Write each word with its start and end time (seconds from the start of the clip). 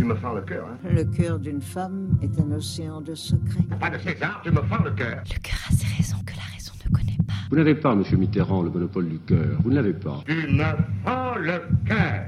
Tu 0.00 0.06
me 0.06 0.14
fends 0.14 0.32
le 0.32 0.40
cœur, 0.40 0.66
hein 0.66 0.78
Le 0.90 1.04
cœur 1.04 1.38
d'une 1.38 1.60
femme 1.60 2.18
est 2.22 2.40
un 2.40 2.50
océan 2.52 3.02
de 3.02 3.14
secrets. 3.14 3.66
Pas 3.78 3.90
de 3.90 3.98
César, 3.98 4.40
tu 4.42 4.50
me 4.50 4.62
fends 4.62 4.82
le 4.82 4.92
cœur. 4.92 5.22
Le 5.30 5.38
cœur 5.40 5.58
a 5.68 5.72
ses 5.74 5.86
raisons 5.94 6.16
que 6.24 6.34
la 6.34 6.42
raison 6.54 6.72
ne 6.86 6.90
connaît 6.90 7.18
pas. 7.26 7.34
Vous 7.50 7.56
n'avez 7.56 7.74
pas, 7.74 7.94
monsieur 7.94 8.16
Mitterrand, 8.16 8.62
le 8.62 8.70
monopole 8.70 9.10
du 9.10 9.18
cœur. 9.18 9.60
Vous 9.62 9.68
ne 9.68 9.74
l'avez 9.74 9.92
pas. 9.92 10.24
Tu 10.26 10.34
me 10.34 10.64
fends 11.04 11.34
le 11.36 11.60
cœur. 11.84 12.24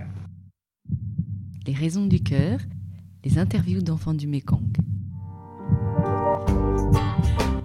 Les 1.66 1.72
raisons 1.72 2.04
du 2.04 2.22
cœur, 2.22 2.58
les 3.24 3.38
interviews 3.38 3.80
d'enfants 3.80 4.12
du 4.12 4.26
Mékong. 4.26 4.76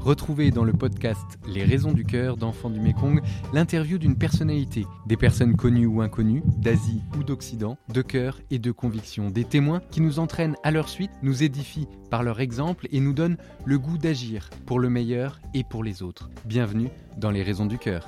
Retrouvez 0.07 0.51
dans 0.51 0.63
le 0.63 0.71
podcast 0.71 1.37
Les 1.45 1.65
raisons 1.65 1.91
du 1.91 2.05
cœur 2.05 2.37
d'enfants 2.37 2.69
du 2.69 2.79
Mékong 2.79 3.19
l'interview 3.51 3.97
d'une 3.97 4.17
personnalité, 4.17 4.85
des 5.05 5.17
personnes 5.17 5.57
connues 5.57 5.85
ou 5.85 6.01
inconnues, 6.01 6.43
d'Asie 6.45 7.01
ou 7.17 7.25
d'Occident, 7.25 7.77
de 7.89 8.01
cœur 8.01 8.39
et 8.49 8.57
de 8.57 8.71
conviction, 8.71 9.29
des 9.29 9.43
témoins 9.43 9.81
qui 9.91 9.99
nous 9.99 10.19
entraînent 10.19 10.55
à 10.63 10.71
leur 10.71 10.87
suite, 10.87 11.11
nous 11.23 11.43
édifient 11.43 11.89
par 12.09 12.23
leur 12.23 12.39
exemple 12.39 12.87
et 12.93 13.01
nous 13.01 13.11
donnent 13.11 13.35
le 13.65 13.77
goût 13.79 13.97
d'agir 13.97 14.49
pour 14.65 14.79
le 14.79 14.89
meilleur 14.89 15.41
et 15.53 15.65
pour 15.65 15.83
les 15.83 16.01
autres. 16.01 16.29
Bienvenue 16.45 16.87
dans 17.17 17.29
Les 17.29 17.43
raisons 17.43 17.65
du 17.65 17.77
cœur. 17.77 18.07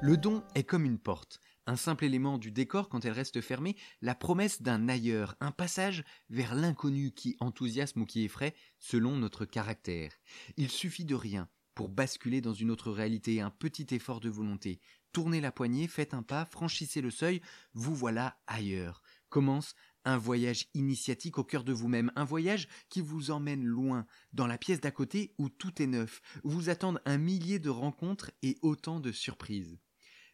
Le 0.00 0.16
don 0.16 0.44
est 0.54 0.62
comme 0.62 0.84
une 0.84 0.98
porte, 0.98 1.40
un 1.66 1.76
simple 1.76 2.04
élément 2.04 2.38
du 2.38 2.50
décor 2.50 2.88
quand 2.88 3.04
elle 3.04 3.12
reste 3.12 3.40
fermée, 3.40 3.76
la 4.00 4.14
promesse 4.14 4.62
d'un 4.62 4.88
ailleurs, 4.88 5.36
un 5.40 5.50
passage 5.50 6.04
vers 6.30 6.54
l'inconnu 6.54 7.12
qui 7.12 7.36
enthousiasme 7.40 8.02
ou 8.02 8.06
qui 8.06 8.24
effraie 8.24 8.54
selon 8.78 9.16
notre 9.16 9.44
caractère. 9.44 10.12
Il 10.56 10.70
suffit 10.70 11.04
de 11.04 11.14
rien 11.14 11.48
pour 11.74 11.88
basculer 11.88 12.40
dans 12.40 12.52
une 12.52 12.70
autre 12.70 12.90
réalité, 12.90 13.40
un 13.40 13.50
petit 13.50 13.86
effort 13.94 14.20
de 14.20 14.28
volonté. 14.28 14.80
Tournez 15.12 15.40
la 15.40 15.52
poignée, 15.52 15.88
faites 15.88 16.14
un 16.14 16.22
pas, 16.22 16.44
franchissez 16.44 17.00
le 17.00 17.10
seuil, 17.10 17.40
vous 17.74 17.94
voilà 17.94 18.40
ailleurs. 18.46 19.02
Commence 19.28 19.74
un 20.04 20.18
voyage 20.18 20.68
initiatique 20.74 21.38
au 21.38 21.44
cœur 21.44 21.64
de 21.64 21.72
vous-même, 21.72 22.10
un 22.16 22.24
voyage 22.24 22.68
qui 22.88 23.00
vous 23.00 23.30
emmène 23.30 23.64
loin, 23.64 24.06
dans 24.32 24.46
la 24.46 24.58
pièce 24.58 24.80
d'à 24.80 24.90
côté 24.90 25.34
où 25.38 25.48
tout 25.48 25.80
est 25.80 25.86
neuf, 25.86 26.20
où 26.44 26.50
vous 26.50 26.70
attendent 26.70 27.00
un 27.04 27.18
millier 27.18 27.58
de 27.58 27.70
rencontres 27.70 28.30
et 28.42 28.58
autant 28.62 29.00
de 29.00 29.12
surprises. 29.12 29.78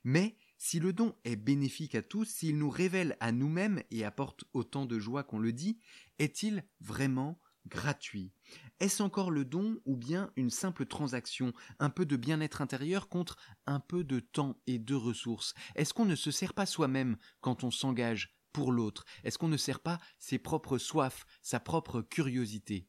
Mais 0.04 0.36
si 0.58 0.80
le 0.80 0.92
don 0.92 1.14
est 1.24 1.36
bénéfique 1.36 1.94
à 1.94 2.02
tous, 2.02 2.24
s'il 2.24 2.58
nous 2.58 2.68
révèle 2.68 3.16
à 3.20 3.32
nous-mêmes 3.32 3.82
et 3.90 4.04
apporte 4.04 4.44
autant 4.52 4.86
de 4.86 4.98
joie 4.98 5.22
qu'on 5.22 5.38
le 5.38 5.52
dit, 5.52 5.78
est-il 6.18 6.64
vraiment 6.80 7.40
gratuit? 7.66 8.32
Est-ce 8.80 9.02
encore 9.02 9.30
le 9.30 9.44
don 9.44 9.80
ou 9.84 9.96
bien 9.96 10.32
une 10.36 10.50
simple 10.50 10.86
transaction, 10.86 11.52
un 11.78 11.90
peu 11.90 12.06
de 12.06 12.16
bien-être 12.16 12.60
intérieur 12.60 13.08
contre 13.08 13.36
un 13.66 13.78
peu 13.78 14.02
de 14.02 14.18
temps 14.20 14.60
et 14.66 14.78
de 14.78 14.94
ressources? 14.94 15.54
Est-ce 15.76 15.94
qu'on 15.94 16.06
ne 16.06 16.16
se 16.16 16.30
sert 16.30 16.54
pas 16.54 16.66
soi-même 16.66 17.16
quand 17.40 17.62
on 17.62 17.70
s'engage 17.70 18.36
pour 18.52 18.72
l'autre? 18.72 19.04
Est-ce 19.22 19.38
qu'on 19.38 19.48
ne 19.48 19.56
sert 19.56 19.80
pas 19.80 19.98
ses 20.18 20.38
propres 20.38 20.78
soifs, 20.78 21.24
sa 21.40 21.60
propre 21.60 22.02
curiosité? 22.02 22.88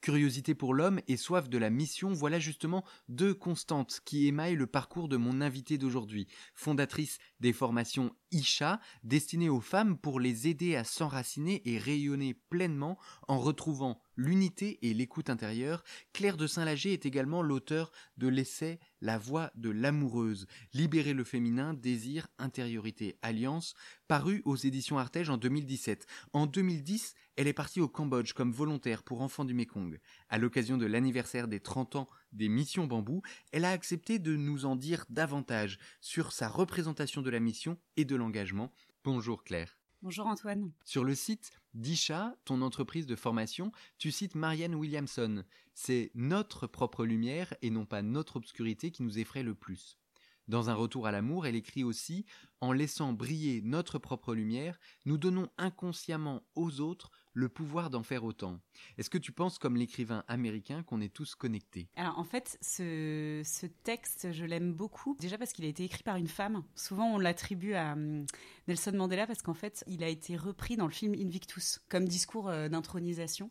Curiosité 0.00 0.54
pour 0.54 0.74
l'homme 0.74 1.00
et 1.08 1.16
soif 1.16 1.48
de 1.48 1.58
la 1.58 1.70
mission, 1.70 2.12
voilà 2.12 2.38
justement 2.38 2.84
deux 3.08 3.34
constantes 3.34 4.00
qui 4.04 4.26
émaillent 4.26 4.54
le 4.54 4.66
parcours 4.66 5.08
de 5.08 5.16
mon 5.16 5.40
invité 5.40 5.78
d'aujourd'hui, 5.78 6.26
fondatrice 6.54 7.18
des 7.40 7.52
formations 7.52 8.14
Isha, 8.30 8.80
destinées 9.04 9.48
aux 9.48 9.60
femmes 9.60 9.98
pour 9.98 10.20
les 10.20 10.48
aider 10.48 10.76
à 10.76 10.84
s'enraciner 10.84 11.62
et 11.64 11.78
rayonner 11.78 12.34
pleinement 12.34 12.98
en 13.28 13.38
retrouvant 13.38 14.00
l'unité 14.16 14.78
et 14.82 14.94
l'écoute 14.94 15.30
intérieure. 15.30 15.84
Claire 16.12 16.36
de 16.36 16.46
Saint-Lager 16.46 16.92
est 16.92 17.06
également 17.06 17.42
l'auteur 17.42 17.92
de 18.16 18.28
l'essai 18.28 18.78
La 19.00 19.18
voix 19.18 19.50
de 19.54 19.70
l'amoureuse, 19.70 20.46
libérer 20.72 21.12
le 21.12 21.24
féminin, 21.24 21.74
désir, 21.74 22.28
intériorité, 22.38 23.18
alliance, 23.22 23.74
paru 24.08 24.42
aux 24.44 24.56
éditions 24.56 24.98
Artege 24.98 25.30
en 25.30 25.36
2017. 25.36 26.06
En 26.32 26.46
2010, 26.46 27.14
elle 27.36 27.48
est 27.48 27.52
partie 27.52 27.80
au 27.80 27.88
Cambodge 27.88 28.32
comme 28.32 28.52
volontaire 28.52 29.02
pour 29.02 29.20
enfants 29.20 29.44
du 29.44 29.54
Mekong. 29.54 29.98
À 30.28 30.38
l'occasion 30.38 30.78
de 30.78 30.86
l'anniversaire 30.86 31.48
des 31.48 31.60
30 31.60 31.96
ans 31.96 32.08
des 32.32 32.48
missions 32.48 32.86
bambou, 32.86 33.22
elle 33.52 33.64
a 33.64 33.70
accepté 33.70 34.18
de 34.18 34.36
nous 34.36 34.66
en 34.66 34.76
dire 34.76 35.04
davantage 35.10 35.78
sur 36.00 36.32
sa 36.32 36.48
représentation 36.48 37.22
de 37.22 37.30
la 37.30 37.40
mission 37.40 37.78
et 37.96 38.04
de 38.04 38.16
l'engagement. 38.16 38.72
Bonjour 39.04 39.44
Claire. 39.44 39.78
Bonjour 40.06 40.28
Antoine. 40.28 40.70
Sur 40.84 41.02
le 41.02 41.16
site 41.16 41.50
d'Isha, 41.74 42.36
ton 42.44 42.62
entreprise 42.62 43.06
de 43.06 43.16
formation, 43.16 43.72
tu 43.98 44.12
cites 44.12 44.36
Marianne 44.36 44.76
Williamson. 44.76 45.42
C'est 45.74 46.12
notre 46.14 46.68
propre 46.68 47.04
lumière 47.04 47.54
et 47.60 47.70
non 47.70 47.86
pas 47.86 48.02
notre 48.02 48.36
obscurité 48.36 48.92
qui 48.92 49.02
nous 49.02 49.18
effraie 49.18 49.42
le 49.42 49.56
plus. 49.56 49.98
Dans 50.48 50.70
un 50.70 50.74
retour 50.74 51.06
à 51.06 51.12
l'amour, 51.12 51.46
elle 51.46 51.56
écrit 51.56 51.82
aussi 51.82 52.24
En 52.60 52.72
laissant 52.72 53.12
briller 53.12 53.62
notre 53.62 53.98
propre 53.98 54.34
lumière, 54.34 54.78
nous 55.04 55.18
donnons 55.18 55.48
inconsciemment 55.58 56.42
aux 56.54 56.80
autres 56.80 57.10
le 57.32 57.48
pouvoir 57.50 57.90
d'en 57.90 58.02
faire 58.02 58.24
autant. 58.24 58.60
Est-ce 58.96 59.10
que 59.10 59.18
tu 59.18 59.30
penses, 59.30 59.58
comme 59.58 59.76
l'écrivain 59.76 60.24
américain, 60.26 60.82
qu'on 60.82 61.02
est 61.02 61.12
tous 61.12 61.34
connectés? 61.34 61.88
Alors 61.96 62.18
en 62.18 62.24
fait, 62.24 62.58
ce, 62.62 63.42
ce 63.44 63.66
texte, 63.66 64.32
je 64.32 64.44
l'aime 64.44 64.72
beaucoup. 64.72 65.16
Déjà 65.20 65.36
parce 65.36 65.52
qu'il 65.52 65.66
a 65.66 65.68
été 65.68 65.84
écrit 65.84 66.02
par 66.02 66.16
une 66.16 66.28
femme. 66.28 66.62
Souvent, 66.74 67.14
on 67.14 67.18
l'attribue 67.18 67.74
à 67.74 67.92
hum, 67.92 68.24
Nelson 68.68 68.92
Mandela 68.94 69.26
parce 69.26 69.42
qu'en 69.42 69.54
fait, 69.54 69.84
il 69.86 70.02
a 70.02 70.08
été 70.08 70.36
repris 70.36 70.76
dans 70.76 70.86
le 70.86 70.92
film 70.92 71.12
Invictus 71.14 71.80
comme 71.90 72.06
discours 72.06 72.48
euh, 72.48 72.68
d'intronisation. 72.68 73.50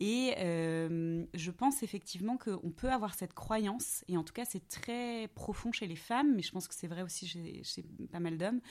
Et 0.00 0.34
euh, 0.38 1.26
je 1.34 1.50
pense 1.50 1.82
effectivement 1.82 2.38
qu'on 2.38 2.70
peut 2.70 2.90
avoir 2.90 3.14
cette 3.14 3.34
croyance, 3.34 4.02
et 4.08 4.16
en 4.16 4.24
tout 4.24 4.32
cas 4.32 4.46
c'est 4.46 4.66
très 4.66 5.28
profond 5.34 5.72
chez 5.72 5.86
les 5.86 5.96
femmes, 5.96 6.34
mais 6.34 6.42
je 6.42 6.50
pense 6.50 6.66
que 6.68 6.74
c'est 6.74 6.86
vrai 6.86 7.02
aussi 7.02 7.28
chez, 7.28 7.84
pas 8.10 8.18
mal 8.18 8.38
d'hommes, 8.38 8.62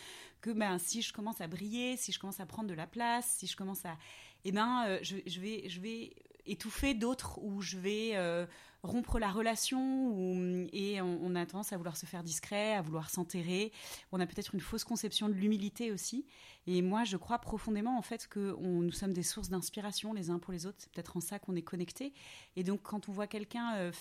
que 0.42 0.50
ben, 0.50 0.80
si 0.80 1.04
je 1.04 1.14
commence 1.14 1.40
à 1.40 1.48
briller, 1.48 1.98
si 1.98 2.12
je 2.12 2.20
commence 2.20 2.40
à 2.40 2.48
prendre 2.48 2.68
de 2.68 2.74
la 2.74 2.88
place, 2.88 3.28
si 3.38 3.46
je 3.46 3.56
commence 3.56 3.86
à... 3.86 3.96
Eh 4.44 4.52
ben, 4.52 4.86
euh, 4.88 5.00
je, 5.04 5.18
je, 5.28 5.40
vais, 5.40 5.70
je 5.70 5.80
vais 5.80 6.16
étouffer 6.48 6.96
d'autres, 6.96 7.38
ou 7.44 7.62
je 7.62 7.78
vais 7.78 8.12
euh, 8.16 8.48
rompre 8.84 9.20
la 9.20 9.30
relation, 9.30 10.08
ou, 10.10 10.68
et 10.72 11.02
on, 11.02 11.36
a 11.36 11.46
tendance 11.46 11.74
à 11.74 11.78
vouloir 11.78 11.98
se 11.98 12.06
faire 12.06 12.24
discret, 12.24 12.74
à 12.74 12.82
vouloir 12.82 13.10
s'enterrer. 13.10 13.72
On 14.12 14.20
a 14.20 14.26
peut-être 14.26 14.54
une 14.54 14.62
fausse 14.62 14.84
conception 14.84 15.28
de 15.28 15.34
l'humilité 15.34 15.92
aussi. 15.92 16.26
Et 16.68 16.82
moi, 16.82 17.04
je 17.04 17.18
crois 17.18 17.40
profondément 17.40 17.98
en 17.98 18.02
fait 18.02 18.28
que 18.28 18.56
on, 18.60 18.82
nous 18.82 18.92
sommes 18.92 19.14
des 19.14 19.24
sources 19.24 19.50
d'inspiration 19.50 20.14
les 20.14 20.30
uns 20.30 20.40
pour 20.40 20.54
les 20.54 20.66
autres. 20.66 20.78
C'est 20.80 20.92
peut-être 20.92 21.18
en 21.18 21.22
ça 21.22 21.40
qu'on 21.40 21.56
est 21.56 21.62
connectés. 21.62 22.14
Et 22.56 22.64
donc, 22.64 22.82
quand 22.84 23.10
on 23.10 23.12
voit 23.12 23.28
quelqu'un 23.28 23.76
euh, 23.76 23.92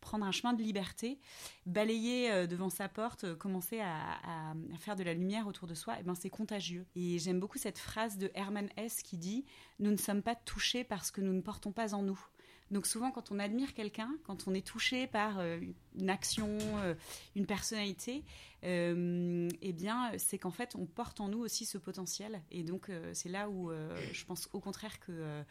prendre 0.00 0.24
un 0.24 0.32
chemin 0.32 0.52
de 0.52 0.62
liberté, 0.62 1.18
balayer 1.66 2.30
euh, 2.30 2.46
devant 2.46 2.70
sa 2.70 2.88
porte, 2.88 3.24
euh, 3.24 3.34
commencer 3.34 3.80
à, 3.80 4.54
faire 4.78 4.96
de 4.96 5.02
la 5.02 5.14
lumière 5.14 5.46
autour 5.46 5.66
de 5.68 5.74
soi, 5.74 5.96
eh 6.00 6.02
ben 6.02 6.14
c'est 6.14 6.30
contagieux. 6.30 6.86
Et 6.94 7.18
j'aime 7.18 7.40
beaucoup 7.40 7.58
cette 7.58 7.78
phrase 7.78 8.18
de 8.18 8.30
Herman 8.34 8.68
Hesse 8.76 9.02
qui 9.02 9.16
dit 9.16 9.44
Nous 9.78 9.90
ne 9.90 9.96
sommes 9.96 10.22
pas 10.22 10.34
touchés 10.34 10.84
parce 10.84 11.10
que 11.10 11.20
nous 11.20 11.32
ne 11.32 11.40
portons 11.40 11.72
pas 11.72 11.94
en 11.94 12.02
nous. 12.02 12.20
Donc 12.70 12.86
souvent, 12.86 13.10
quand 13.10 13.32
on 13.32 13.38
admire 13.38 13.74
quelqu'un, 13.74 14.16
quand 14.24 14.46
on 14.46 14.54
est 14.54 14.66
touché 14.66 15.06
par 15.06 15.38
euh, 15.38 15.58
une 15.98 16.10
action, 16.10 16.48
euh, 16.78 16.94
une 17.34 17.46
personnalité, 17.46 18.22
euh, 18.64 19.48
eh 19.60 19.72
bien, 19.72 20.12
c'est 20.18 20.38
qu'en 20.38 20.52
fait, 20.52 20.76
on 20.76 20.86
porte 20.86 21.20
en 21.20 21.28
nous 21.28 21.40
aussi 21.40 21.66
ce 21.66 21.78
potentiel. 21.78 22.40
Et 22.50 22.62
donc, 22.62 22.90
c'est 23.12 23.28
là 23.28 23.48
où 23.48 23.70
je 24.12 24.24
pense 24.24 24.48
au 24.52 24.60
contraire 24.60 25.00
que 25.00 25.42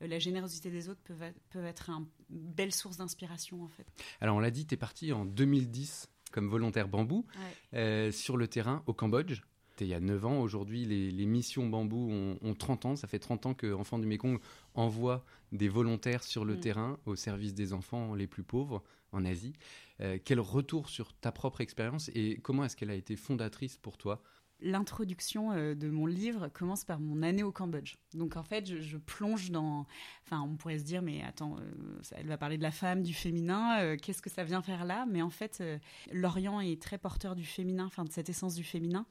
la 0.00 0.18
générosité 0.18 0.70
des 0.70 0.88
autres 0.88 1.00
peut, 1.02 1.14
peut 1.50 1.64
être 1.64 1.90
une 1.90 2.06
belle 2.28 2.72
source 2.72 2.98
d'inspiration, 2.98 3.62
en 3.62 3.68
fait. 3.68 3.86
Alors, 4.20 4.36
on 4.36 4.40
l'a 4.40 4.50
dit, 4.50 4.66
tu 4.66 4.74
es 4.74 4.76
parti 4.76 5.12
en 5.12 5.24
2010 5.24 6.08
comme 6.30 6.48
volontaire 6.48 6.88
bambou 6.88 7.26
ouais. 7.72 8.12
sur 8.12 8.36
le 8.36 8.48
terrain 8.48 8.82
au 8.86 8.92
Cambodge 8.92 9.40
il 9.84 9.88
y 9.88 9.94
a 9.94 10.00
9 10.00 10.26
ans. 10.26 10.40
Aujourd'hui, 10.40 10.84
les, 10.84 11.10
les, 11.10 11.26
missions 11.26 11.68
bambou 11.68 12.10
ont, 12.10 12.38
ont, 12.42 12.54
30 12.54 12.86
ans. 12.86 12.96
Ça 12.96 13.06
fait 13.06 13.18
30 13.18 13.46
ans 13.46 13.54
que 13.54 13.72
Enfants 13.72 13.98
du 13.98 14.06
Mékong 14.06 14.38
envoie 14.74 15.24
des 15.52 15.68
volontaires 15.68 16.22
sur 16.22 16.44
le 16.44 16.56
mmh. 16.56 16.60
terrain 16.60 16.98
au 17.06 17.16
service 17.16 17.54
des 17.54 17.72
enfants 17.72 18.14
les 18.14 18.26
plus 18.26 18.42
pauvres 18.42 18.82
en 19.12 19.24
Asie. 19.24 19.54
Euh, 20.00 20.18
quel 20.22 20.40
retour 20.40 20.88
sur 20.88 21.12
ta 21.14 21.32
propre 21.32 21.60
expérience 21.60 22.10
et 22.14 22.38
comment 22.42 22.64
est-ce 22.64 22.76
qu'elle 22.76 22.90
a 22.90 22.94
été 22.94 23.16
fondatrice 23.16 23.76
pour 23.76 23.96
toi? 23.96 24.22
L'introduction 24.60 25.52
euh, 25.52 25.76
de 25.76 25.88
mon 25.88 26.06
livre 26.06 26.48
commence 26.48 26.84
par 26.84 26.98
mon 26.98 27.22
année 27.22 27.44
au 27.44 27.52
Cambodge. 27.52 27.94
Donc 28.14 28.36
en 28.36 28.42
fait, 28.42 28.66
je, 28.66 28.80
je 28.80 28.96
plonge 28.96 29.52
dans... 29.52 29.86
Enfin, 30.24 30.42
on 30.42 30.56
pourrait 30.56 30.78
se 30.78 30.84
dire, 30.84 31.00
mais 31.00 31.22
attends, 31.22 31.56
euh, 31.60 32.00
elle 32.16 32.26
va 32.26 32.36
parler 32.36 32.58
de 32.58 32.62
la 32.62 32.72
femme, 32.72 33.02
du 33.02 33.14
féminin, 33.14 33.80
euh, 33.80 33.96
qu'est-ce 33.96 34.20
que 34.20 34.30
ça 34.30 34.42
vient 34.42 34.60
faire 34.60 34.84
là? 34.84 35.06
Mais 35.08 35.22
en 35.22 35.30
fait, 35.30 35.58
euh, 35.60 35.78
l'Orient 36.12 36.60
est 36.60 36.82
très 36.82 36.98
porteur 36.98 37.36
du 37.36 37.44
féminin, 37.44 37.86
enfin 37.86 38.04
de 38.04 38.10
cette 38.10 38.28
essence 38.28 38.56
du 38.56 38.64
féminin. 38.64 39.06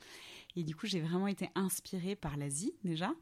Et 0.56 0.64
du 0.64 0.76
coup, 0.76 0.88
j'ai 0.88 1.02
vraiment 1.02 1.28
été 1.28 1.50
inspirée 1.54 2.16
par 2.16 2.36
l'Asie 2.36 2.74
déjà, 2.84 3.14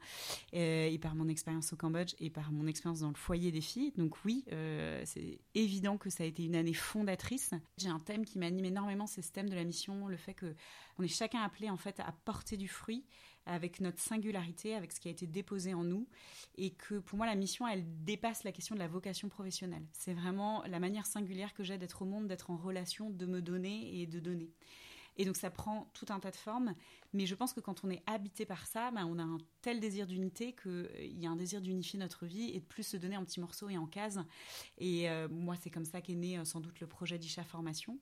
euh, 0.54 0.86
et 0.86 0.98
par 0.98 1.14
mon 1.14 1.28
expérience 1.28 1.72
au 1.72 1.76
Cambodge, 1.76 2.14
et 2.18 2.30
par 2.30 2.50
mon 2.50 2.66
expérience 2.66 3.00
dans 3.00 3.08
le 3.08 3.14
foyer 3.14 3.52
des 3.52 3.60
filles. 3.60 3.92
Donc 3.96 4.24
oui, 4.24 4.44
euh, 4.52 5.02
c'est 5.04 5.38
évident 5.54 5.98
que 5.98 6.08
ça 6.08 6.24
a 6.24 6.26
été 6.26 6.44
une 6.44 6.56
année 6.56 6.72
fondatrice. 6.72 7.50
J'ai 7.76 7.88
un 7.88 8.00
thème 8.00 8.24
qui 8.24 8.38
m'anime 8.38 8.64
énormément, 8.64 9.06
c'est 9.06 9.22
ce 9.22 9.32
thème 9.32 9.50
de 9.50 9.54
la 9.54 9.64
mission, 9.64 10.06
le 10.08 10.16
fait 10.16 10.34
que 10.34 10.54
on 10.98 11.02
est 11.02 11.08
chacun 11.08 11.40
appelé 11.42 11.68
en 11.68 11.76
fait 11.76 12.00
à 12.00 12.10
porter 12.24 12.56
du 12.56 12.68
fruit 12.68 13.04
avec 13.44 13.80
notre 13.80 14.00
singularité, 14.00 14.74
avec 14.74 14.92
ce 14.92 14.98
qui 14.98 15.08
a 15.08 15.10
été 15.10 15.26
déposé 15.26 15.72
en 15.72 15.84
nous, 15.84 16.08
et 16.56 16.70
que 16.70 16.98
pour 16.98 17.16
moi 17.16 17.26
la 17.26 17.36
mission, 17.36 17.66
elle 17.66 17.84
dépasse 18.04 18.44
la 18.44 18.52
question 18.52 18.74
de 18.74 18.80
la 18.80 18.88
vocation 18.88 19.28
professionnelle. 19.28 19.86
C'est 19.92 20.14
vraiment 20.14 20.64
la 20.64 20.80
manière 20.80 21.06
singulière 21.06 21.54
que 21.54 21.62
j'ai 21.62 21.78
d'être 21.78 22.02
au 22.02 22.06
monde, 22.06 22.26
d'être 22.26 22.50
en 22.50 22.56
relation, 22.56 23.10
de 23.10 23.26
me 23.26 23.40
donner 23.40 24.00
et 24.00 24.06
de 24.06 24.18
donner. 24.20 24.50
Et 25.16 25.24
donc 25.24 25.36
ça 25.36 25.50
prend 25.50 25.90
tout 25.94 26.06
un 26.10 26.20
tas 26.20 26.30
de 26.30 26.36
formes. 26.36 26.74
Mais 27.12 27.26
je 27.26 27.34
pense 27.34 27.52
que 27.52 27.60
quand 27.60 27.84
on 27.84 27.90
est 27.90 28.02
habité 28.06 28.44
par 28.44 28.66
ça, 28.66 28.90
ben, 28.90 29.06
on 29.06 29.18
a 29.18 29.22
un 29.22 29.38
tel 29.62 29.80
désir 29.80 30.06
d'unité 30.06 30.54
qu'il 30.54 31.18
y 31.18 31.26
a 31.26 31.30
un 31.30 31.36
désir 31.36 31.60
d'unifier 31.60 31.98
notre 31.98 32.26
vie 32.26 32.50
et 32.50 32.60
de 32.60 32.64
plus 32.64 32.82
se 32.82 32.96
donner 32.96 33.16
en 33.16 33.24
petits 33.24 33.40
morceaux 33.40 33.68
et 33.68 33.78
en 33.78 33.86
cases. 33.86 34.18
Et 34.78 35.08
euh, 35.08 35.28
moi, 35.28 35.56
c'est 35.56 35.70
comme 35.70 35.84
ça 35.84 36.00
qu'est 36.00 36.14
né 36.14 36.38
euh, 36.38 36.44
sans 36.44 36.60
doute 36.60 36.80
le 36.80 36.86
projet 36.86 37.18
d'Isha 37.18 37.44
Formation. 37.44 37.98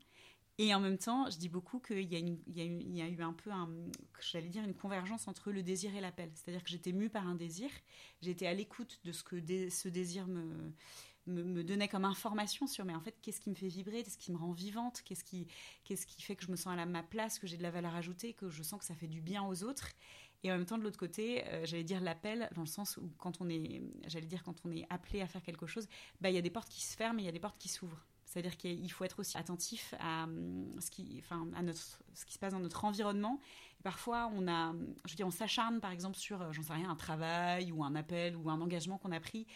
Et 0.59 0.73
en 0.73 0.79
même 0.79 0.99
temps, 0.99 1.29
je 1.31 1.37
dis 1.37 1.49
beaucoup 1.49 1.81
qu'il 1.81 2.13
y, 2.13 2.15
a 2.15 2.21
eu- 2.21 3.23
un 3.23 3.33
peu, 3.33 3.51
j'allais 4.21 4.49
dire, 4.49 4.63
une 4.63 4.75
convergence 4.75 5.27
entre 5.27 5.51
le 5.51 5.65
désir 5.65 5.95
et 5.97 6.01
l'appel. 6.01 6.31
C'est-à-dire 6.35 6.63
que 6.63 6.71
j'étais 6.71 6.93
mue 6.93 7.11
par 7.11 7.27
un 7.27 7.35
désir, 7.35 7.71
j'étais 8.23 8.47
à 8.47 8.55
l'écoute 8.55 9.01
de 9.05 9.11
ce 9.11 9.25
que 9.25 9.37
ce 9.69 9.89
désir 9.89 10.29
me, 10.29 10.73
me, 11.26 11.43
me 11.43 11.65
donnait 11.65 11.88
comme 11.88 12.05
information 12.05 12.67
sur, 12.67 12.85
mais 12.85 12.94
en 12.94 13.00
fait, 13.00 13.17
qu'est-ce 13.23 13.41
qui 13.41 13.50
me 13.50 13.55
fait 13.55 13.69
vibrer, 13.69 14.03
qu'est-ce 14.03 14.19
qui 14.19 14.32
me 14.32 14.37
rend 14.37 14.53
vivante, 14.53 15.03
qu'est-ce 15.05 15.25
qui, 15.25 15.47
qu'est-ce 15.85 16.06
qui 16.06 16.23
fait 16.23 16.37
que 16.37 16.44
je 16.44 16.50
me 16.50 16.56
sens 16.56 16.79
à 16.79 16.87
ma 16.87 17.03
place, 17.03 17.38
que 17.38 17.47
j'ai 17.47 17.56
de 17.56 17.62
la 17.62 17.71
valeur 17.71 17.94
ajoutée, 17.94 18.32
que 18.32 18.49
je 18.49 18.62
sens 18.62 18.81
que 18.81 18.87
ça 18.87 18.94
fait 18.94 19.09
du 19.09 19.21
bien 19.21 19.44
aux 19.44 19.65
autres. 19.65 19.88
Et 20.43 20.53
en 20.53 20.56
même 20.56 20.67
temps, 20.67 20.76
de 20.76 20.82
l'autre 20.82 20.99
côté, 20.99 21.43
euh, 21.47 21.65
j'allais 21.65 21.85
dire 21.85 22.00
l'appel, 22.00 22.50
dans 22.55 22.61
le 22.61 22.67
sens 22.67 22.99
où 22.99 23.11
quand 23.19 23.41
on 23.41 23.49
est, 23.49 23.82
j'allais 24.06 24.26
dire 24.26 24.43
quand 24.43 24.56
on 24.65 24.71
est 24.71 24.87
appelé 24.91 25.23
à 25.23 25.26
faire 25.26 25.43
quelque 25.43 25.67
chose, 25.67 25.88
bah, 26.21 26.29
il 26.31 26.35
y 26.35 26.38
a 26.38 26.43
des 26.43 26.50
portes 26.50 26.69
qui 26.69 26.82
se 26.82 26.94
ferment 26.94 27.19
et 27.19 27.23
il 27.23 27.27
y 27.27 27.31
a 27.31 27.32
des 27.32 27.41
portes 27.41 27.59
qui 27.59 27.69
s'ouvrent. 27.69 28.05
C'est-à-dire 28.27 28.56
qu'il 28.56 28.91
faut 28.91 29.05
être 29.05 29.20
aussi 29.20 29.38
attentif 29.38 29.94
à, 30.00 30.25
hum, 30.25 30.75
ce 30.81 30.91
qui, 30.91 31.17
enfin, 31.20 31.49
à 31.55 31.62
notre, 31.62 32.03
ce 32.15 32.27
qui 32.27 32.35
se 32.35 32.38
passe 32.38 32.53
dans 32.53 32.61
notre 32.61 32.85
environnement. 32.85 33.41
Et 33.79 33.82
parfois, 33.82 34.31
on 34.35 34.47
a, 34.49 34.75
je 35.05 35.12
veux 35.12 35.17
dire, 35.17 35.27
on 35.27 35.31
s'acharne 35.31 35.81
par 35.81 35.93
exemple 35.93 36.19
sur, 36.19 36.43
euh, 36.43 36.53
j'en 36.53 36.62
sais 36.62 36.73
rien, 36.73 36.91
un 36.91 36.97
travail 36.97 37.73
ou 37.73 37.85
un 37.85 37.94
appel 37.94 38.37
ou 38.37 38.50
un 38.50 38.61
engagement 38.61 38.99
qu'on 38.99 39.12
a 39.12 39.20
pris. 39.20 39.47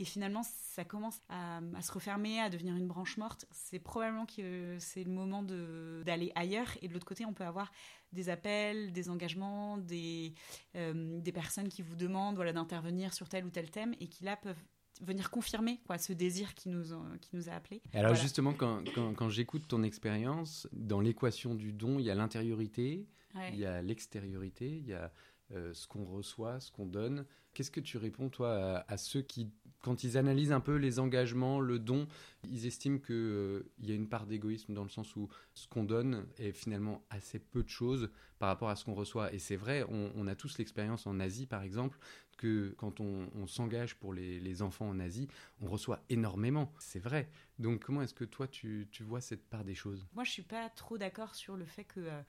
Et 0.00 0.04
finalement, 0.04 0.42
ça 0.42 0.84
commence 0.84 1.20
à, 1.28 1.58
à 1.74 1.82
se 1.82 1.92
refermer, 1.92 2.40
à 2.40 2.50
devenir 2.50 2.74
une 2.74 2.88
branche 2.88 3.16
morte. 3.16 3.46
C'est 3.52 3.78
probablement 3.78 4.26
que 4.26 4.76
c'est 4.80 5.04
le 5.04 5.12
moment 5.12 5.42
d'aller 5.42 6.32
ailleurs. 6.34 6.68
Et 6.82 6.88
de 6.88 6.92
l'autre 6.92 7.06
côté, 7.06 7.24
on 7.24 7.32
peut 7.32 7.44
avoir 7.44 7.70
des 8.12 8.28
appels, 8.28 8.92
des 8.92 9.08
engagements, 9.08 9.78
des, 9.78 10.34
euh, 10.76 11.20
des 11.20 11.32
personnes 11.32 11.68
qui 11.68 11.82
vous 11.82 11.96
demandent 11.96 12.34
voilà, 12.36 12.52
d'intervenir 12.52 13.14
sur 13.14 13.28
tel 13.28 13.44
ou 13.44 13.50
tel 13.50 13.70
thème 13.70 13.94
et 14.00 14.08
qui 14.08 14.24
là 14.24 14.36
peuvent 14.36 14.62
venir 15.00 15.30
confirmer 15.30 15.80
quoi, 15.86 15.98
ce 15.98 16.12
désir 16.12 16.54
qui 16.54 16.68
nous, 16.68 16.92
ont- 16.92 17.18
qui 17.20 17.30
nous 17.34 17.48
a 17.48 17.52
appelés. 17.52 17.82
Alors 17.92 18.10
Voilà. 18.10 18.14
justement, 18.22 18.52
quand, 18.52 18.84
quand, 18.94 19.12
quand 19.14 19.28
j'écoute 19.28 19.66
ton 19.66 19.82
expérience, 19.82 20.68
dans 20.72 21.00
l'équation 21.00 21.54
du 21.56 21.72
don, 21.72 21.98
il 21.98 22.04
y 22.04 22.10
a 22.10 22.14
l'intériorité, 22.14 23.06
Ouais. 23.34 23.50
il 23.52 23.58
y 23.58 23.66
a 23.66 23.82
l'extériorité, 23.82 24.76
il 24.76 24.86
y 24.86 24.92
a 24.92 25.12
euh, 25.50 25.74
ce 25.74 25.86
qu'on 25.88 26.04
reçoit, 26.04 26.60
ce 26.60 26.70
qu'on 26.70 26.86
donne. 26.86 27.26
Qu'est-ce 27.52 27.70
que 27.72 27.80
tu 27.80 27.98
réponds, 27.98 28.28
toi, 28.30 28.54
à, 28.78 28.92
à 28.92 28.96
ceux 28.96 29.22
qui, 29.22 29.50
quand 29.84 30.02
ils 30.02 30.16
analysent 30.16 30.52
un 30.52 30.60
peu 30.60 30.76
les 30.76 30.98
engagements, 30.98 31.60
le 31.60 31.78
don, 31.78 32.08
ils 32.48 32.64
estiment 32.64 32.98
qu'il 32.98 33.64
y 33.82 33.92
a 33.92 33.94
une 33.94 34.08
part 34.08 34.24
d'égoïsme 34.24 34.72
dans 34.72 34.82
le 34.82 34.88
sens 34.88 35.14
où 35.14 35.28
ce 35.52 35.68
qu'on 35.68 35.84
donne 35.84 36.26
est 36.38 36.52
finalement 36.52 37.04
assez 37.10 37.38
peu 37.38 37.62
de 37.62 37.68
choses 37.68 38.08
par 38.38 38.48
rapport 38.48 38.70
à 38.70 38.76
ce 38.76 38.86
qu'on 38.86 38.94
reçoit. 38.94 39.34
Et 39.34 39.38
c'est 39.38 39.56
vrai, 39.56 39.84
on, 39.90 40.26
a 40.26 40.34
tous 40.34 40.56
l'expérience 40.56 41.06
en 41.06 41.20
Asie, 41.20 41.44
par 41.44 41.62
exemple, 41.62 41.98
que 42.38 42.74
quand 42.78 42.98
on, 43.00 43.46
s'engage 43.46 43.96
pour 43.96 44.14
les, 44.14 44.62
enfants 44.62 44.88
en 44.88 44.98
Asie, 45.00 45.28
on 45.60 45.68
reçoit 45.68 46.00
énormément. 46.08 46.72
C'est 46.78 46.98
vrai. 46.98 47.28
Donc 47.58 47.84
comment 47.84 48.00
est-ce 48.00 48.14
que 48.14 48.24
toi, 48.24 48.48
tu, 48.48 48.88
vois 49.00 49.20
cette 49.20 49.44
part 49.50 49.64
des 49.64 49.74
choses? 49.74 50.06
Moi, 50.14 50.24
je 50.24 50.30
suis 50.30 50.42
pas 50.42 50.70
trop 50.70 50.96
d'accord 50.96 51.34
sur 51.34 51.58
le 51.58 51.66
fait 51.66 51.84
que 51.84 52.00
euh, 52.00 52.22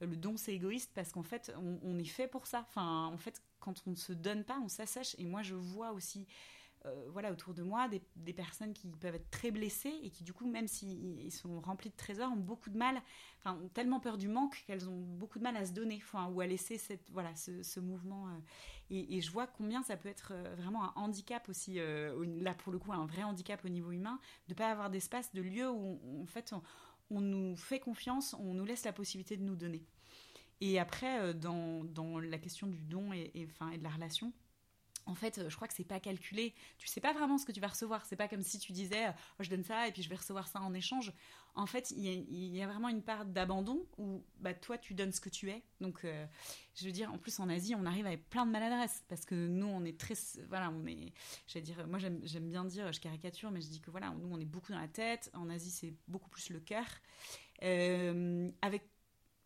le 0.00 0.16
don 0.16 0.38
c'est 0.38 0.54
égoïste 0.54 0.92
parce 0.94 1.12
qu'en 1.12 1.22
fait, 1.22 1.52
on, 1.58 1.78
on 1.82 1.98
est 1.98 2.04
fait 2.04 2.26
pour 2.26 2.46
ça. 2.46 2.64
Enfin, 2.70 3.04
en 3.12 3.18
fait, 3.18 3.42
quand 3.60 3.82
on 3.86 3.90
ne 3.90 3.96
se 3.96 4.14
donne 4.14 4.44
pas, 4.44 4.58
on 4.64 4.68
s'assèche. 4.68 5.14
Et 5.18 5.26
moi, 5.26 5.42
je 5.42 5.54
vois 5.54 5.92
aussi, 5.92 6.26
euh, 6.86 7.08
voilà, 7.10 7.30
autour 7.30 7.54
de 7.54 7.62
moi, 7.62 7.88
des, 7.88 8.32
personnes 8.32 8.72
qui 8.72 8.88
peuvent 8.88 9.14
être 9.14 9.30
très 9.30 9.50
blessées 9.50 9.94
et 10.02 10.10
qui, 10.10 10.24
du 10.24 10.32
coup, 10.32 10.46
même 10.46 10.66
s'ils 10.66 11.20
ils 11.20 11.30
sont 11.30 11.60
remplis 11.60 11.90
de 11.90 11.96
trésors, 11.96 12.32
ont 12.32 12.36
beaucoup 12.36 12.70
de 12.70 12.78
mal, 12.78 13.00
enfin, 13.38 13.58
ont 13.62 13.68
tellement 13.68 14.00
peur 14.00 14.18
du 14.18 14.26
manque 14.26 14.64
qu'elles 14.66 14.88
ont 14.88 14.98
beaucoup 15.00 15.38
de 15.38 15.44
mal 15.44 15.56
à 15.56 15.64
se 15.64 15.72
donner, 15.72 16.02
ou 16.32 16.40
à 16.40 16.46
laisser 16.46 16.78
cette, 16.78 17.08
voilà, 17.10 17.34
ce, 17.36 17.80
mouvement. 17.80 18.28
euh, 18.28 18.38
et, 18.90 19.20
je 19.20 19.30
vois 19.30 19.46
combien 19.46 19.82
ça 19.82 19.96
peut 19.96 20.08
être 20.08 20.32
euh, 20.34 20.54
vraiment 20.56 20.84
un 20.84 20.92
handicap 20.96 21.48
aussi, 21.48 21.80
au- 21.80 22.24
là 22.24 22.54
pour 22.54 22.72
le 22.72 22.78
coup, 22.78 22.92
un 22.92 23.06
vrai 23.06 23.22
handicap 23.22 23.64
au 23.64 23.68
niveau 23.68 23.92
humain, 23.92 24.18
de 24.48 24.54
pas 24.54 24.70
avoir 24.70 24.90
d'espace, 24.90 25.32
de 25.32 25.42
lieu 25.42 25.70
où, 25.70 26.00
en 26.20 26.26
fait, 26.26 26.52
on, 27.10 27.20
nous 27.20 27.54
fait 27.56 27.78
confiance, 27.78 28.34
on 28.40 28.54
nous 28.54 28.64
laisse 28.64 28.84
la 28.84 28.92
possibilité 28.92 29.36
de 29.36 29.44
nous 29.44 29.56
donner. 29.56 29.84
Et 30.60 30.78
après, 30.78 31.34
dans, 31.34 31.84
dans 31.84 32.18
la 32.18 32.38
question 32.38 32.66
du 32.66 32.82
don 32.84 33.12
et, 33.12 33.30
et, 33.34 33.46
enfin, 33.50 33.70
et 33.70 33.78
de 33.78 33.82
la 33.82 33.90
relation, 33.90 34.32
en 35.06 35.14
fait, 35.14 35.38
euh, 35.38 35.50
je 35.50 35.56
crois 35.56 35.68
que 35.68 35.74
c'est 35.74 35.84
pas 35.84 36.00
calculé. 36.00 36.54
Tu 36.78 36.88
sais 36.88 37.00
pas 37.00 37.12
vraiment 37.12 37.38
ce 37.38 37.46
que 37.46 37.52
tu 37.52 37.60
vas 37.60 37.68
recevoir. 37.68 38.04
C'est 38.06 38.16
pas 38.16 38.28
comme 38.28 38.42
si 38.42 38.58
tu 38.58 38.72
disais, 38.72 39.08
euh, 39.08 39.12
Oh, 39.38 39.42
je 39.42 39.50
donne 39.50 39.64
ça 39.64 39.88
et 39.88 39.92
puis 39.92 40.02
je 40.02 40.08
vais 40.08 40.16
recevoir 40.16 40.46
ça 40.48 40.60
en 40.60 40.74
échange. 40.74 41.12
En 41.54 41.66
fait, 41.66 41.90
il 41.90 42.06
y 42.06 42.62
a, 42.62 42.66
vraiment 42.66 42.88
une 42.88 43.02
part 43.02 43.26
d'abandon 43.26 43.86
où 43.98 44.24
bah, 44.40 44.54
toi, 44.54 44.78
tu 44.78 44.94
donnes 44.94 45.12
ce 45.12 45.20
que 45.20 45.28
tu 45.28 45.50
es. 45.50 45.62
Donc, 45.80 46.04
euh, 46.04 46.26
je 46.74 46.86
veux 46.86 46.92
dire, 46.92 47.12
en 47.12 47.18
plus 47.18 47.40
en 47.40 47.48
Asie, 47.48 47.74
on 47.74 47.84
arrive 47.84 48.06
avec 48.06 48.28
plein 48.30 48.46
de 48.46 48.50
maladresse 48.50 49.04
parce 49.08 49.26
que 49.26 49.34
nous, 49.34 49.66
on 49.66 49.84
est 49.84 49.98
très, 49.98 50.14
voilà, 50.48 50.70
on 50.70 50.86
est, 50.86 51.12
j'allais 51.46 51.64
dire, 51.64 51.86
moi 51.86 51.98
j'aime 51.98 52.48
bien 52.48 52.64
dire, 52.64 52.90
je 52.92 53.00
caricature, 53.00 53.50
mais 53.50 53.60
je 53.60 53.68
dis 53.68 53.80
que 53.80 53.90
voilà, 53.90 54.14
nous, 54.18 54.28
on 54.32 54.40
est 54.40 54.46
beaucoup 54.46 54.72
dans 54.72 54.80
la 54.80 54.88
tête. 54.88 55.30
En 55.34 55.50
Asie, 55.50 55.70
c'est 55.70 55.94
beaucoup 56.08 56.30
plus 56.30 56.48
le 56.48 56.60
cœur, 56.60 56.86
avec 57.60 58.88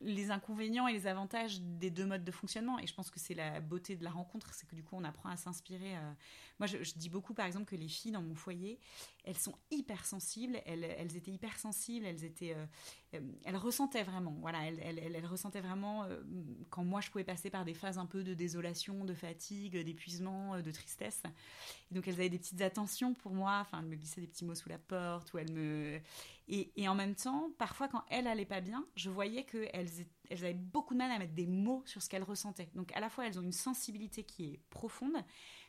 les 0.00 0.30
inconvénients 0.30 0.86
et 0.88 0.92
les 0.92 1.06
avantages 1.06 1.60
des 1.60 1.90
deux 1.90 2.04
modes 2.04 2.24
de 2.24 2.30
fonctionnement. 2.30 2.78
Et 2.78 2.86
je 2.86 2.94
pense 2.94 3.10
que 3.10 3.18
c'est 3.18 3.34
la 3.34 3.60
beauté 3.60 3.96
de 3.96 4.04
la 4.04 4.10
rencontre, 4.10 4.52
c'est 4.54 4.66
que 4.68 4.74
du 4.74 4.82
coup, 4.82 4.96
on 4.96 5.04
apprend 5.04 5.28
à 5.28 5.36
s'inspirer. 5.36 5.96
euh. 5.96 6.12
Moi, 6.58 6.66
je, 6.66 6.82
je 6.82 6.94
dis 6.94 7.08
beaucoup, 7.08 7.34
par 7.34 7.46
exemple, 7.46 7.66
que 7.66 7.76
les 7.76 7.88
filles 7.88 8.12
dans 8.12 8.22
mon 8.22 8.34
foyer, 8.34 8.78
elles 9.26 9.36
sont 9.38 9.54
hyper 9.70 10.04
sensibles. 10.06 10.60
Elles, 10.66 10.84
elles 10.84 11.16
étaient 11.16 11.32
hyper 11.32 11.58
sensibles. 11.58 12.06
Elles 12.06 12.24
étaient, 12.24 12.54
euh, 12.54 12.66
euh, 13.14 13.20
elles 13.44 13.56
ressentaient 13.56 14.04
vraiment. 14.04 14.36
Voilà, 14.40 14.66
elles, 14.66 14.80
elles, 14.82 14.98
elles- 14.98 15.16
elles 15.16 15.26
ressentaient 15.26 15.60
vraiment 15.60 16.04
euh, 16.04 16.22
quand 16.70 16.84
moi, 16.84 17.00
je 17.00 17.10
pouvais 17.10 17.24
passer 17.24 17.50
par 17.50 17.64
des 17.64 17.74
phases 17.74 17.98
un 17.98 18.06
peu 18.06 18.24
de 18.24 18.34
désolation, 18.34 19.04
de 19.04 19.14
fatigue, 19.14 19.76
d'épuisement, 19.84 20.60
de 20.60 20.70
tristesse. 20.70 21.22
Donc, 21.90 22.08
elles 22.08 22.14
avaient 22.14 22.28
des 22.28 22.38
petites 22.38 22.62
attentions 22.62 23.14
pour 23.14 23.32
moi. 23.32 23.58
Enfin, 23.60 23.80
elles 23.80 23.88
me 23.88 23.96
glissaient 23.96 24.20
des 24.20 24.26
petits 24.26 24.44
mots 24.44 24.54
sous 24.54 24.68
la 24.68 24.78
porte 24.78 25.32
ou 25.34 25.38
elles 25.38 25.52
me 25.52 26.00
et, 26.48 26.88
en 26.88 26.94
même 26.94 27.16
temps, 27.16 27.50
parfois, 27.58 27.88
quand 27.88 28.04
elle 28.08 28.28
allait 28.28 28.44
pas 28.44 28.60
bien, 28.60 28.86
je 28.94 29.10
voyais 29.10 29.44
qu'elles 29.44 29.88
elles 30.28 30.44
avaient 30.44 30.54
beaucoup 30.54 30.94
de 30.94 30.98
mal 30.98 31.10
à 31.10 31.18
mettre 31.18 31.34
des 31.34 31.46
mots 31.46 31.82
sur 31.86 32.02
ce 32.02 32.08
qu'elles 32.08 32.22
ressentaient. 32.22 32.68
Donc, 32.74 32.92
à 32.96 33.00
la 33.00 33.08
fois, 33.08 33.26
elles 33.26 33.38
ont 33.38 33.42
une 33.42 33.52
sensibilité 33.52 34.22
qui 34.24 34.44
est 34.54 34.60
profonde, 34.70 35.16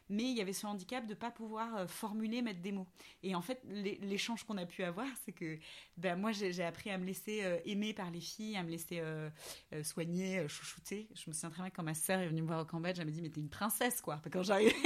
mais 0.09 0.23
il 0.23 0.37
y 0.37 0.41
avait 0.41 0.53
ce 0.53 0.65
handicap 0.67 1.05
de 1.05 1.13
pas 1.13 1.31
pouvoir 1.31 1.75
euh, 1.75 1.87
formuler, 1.87 2.41
mettre 2.41 2.61
des 2.61 2.71
mots. 2.71 2.87
Et 3.23 3.35
en 3.35 3.41
fait, 3.41 3.61
l'é- 3.69 3.99
l'échange 4.01 4.43
qu'on 4.43 4.57
a 4.57 4.65
pu 4.65 4.83
avoir, 4.83 5.07
c'est 5.25 5.31
que 5.31 5.57
ben, 5.97 6.15
moi, 6.19 6.31
j'ai 6.31 6.63
appris 6.63 6.89
à 6.89 6.97
me 6.97 7.05
laisser 7.05 7.43
euh, 7.43 7.59
aimer 7.65 7.93
par 7.93 8.09
les 8.11 8.21
filles, 8.21 8.55
à 8.57 8.63
me 8.63 8.69
laisser 8.69 8.99
euh, 8.99 9.29
euh, 9.73 9.83
soigner, 9.83 10.47
chouchouter. 10.47 11.07
Je 11.15 11.29
me 11.29 11.33
souviens 11.33 11.49
très 11.49 11.61
bien 11.63 11.69
quand 11.69 11.83
ma 11.83 11.93
sœur 11.93 12.19
est 12.19 12.27
venue 12.27 12.41
me 12.41 12.47
voir 12.47 12.61
au 12.61 12.65
Cambodge, 12.65 12.99
elle 12.99 13.05
m'a 13.05 13.11
dit, 13.11 13.21
mais 13.21 13.29
t'es 13.29 13.41
une 13.41 13.49
princesse, 13.49 14.01
quoi. 14.01 14.21
Quand 14.31 14.43
j'arrivais. 14.43 14.73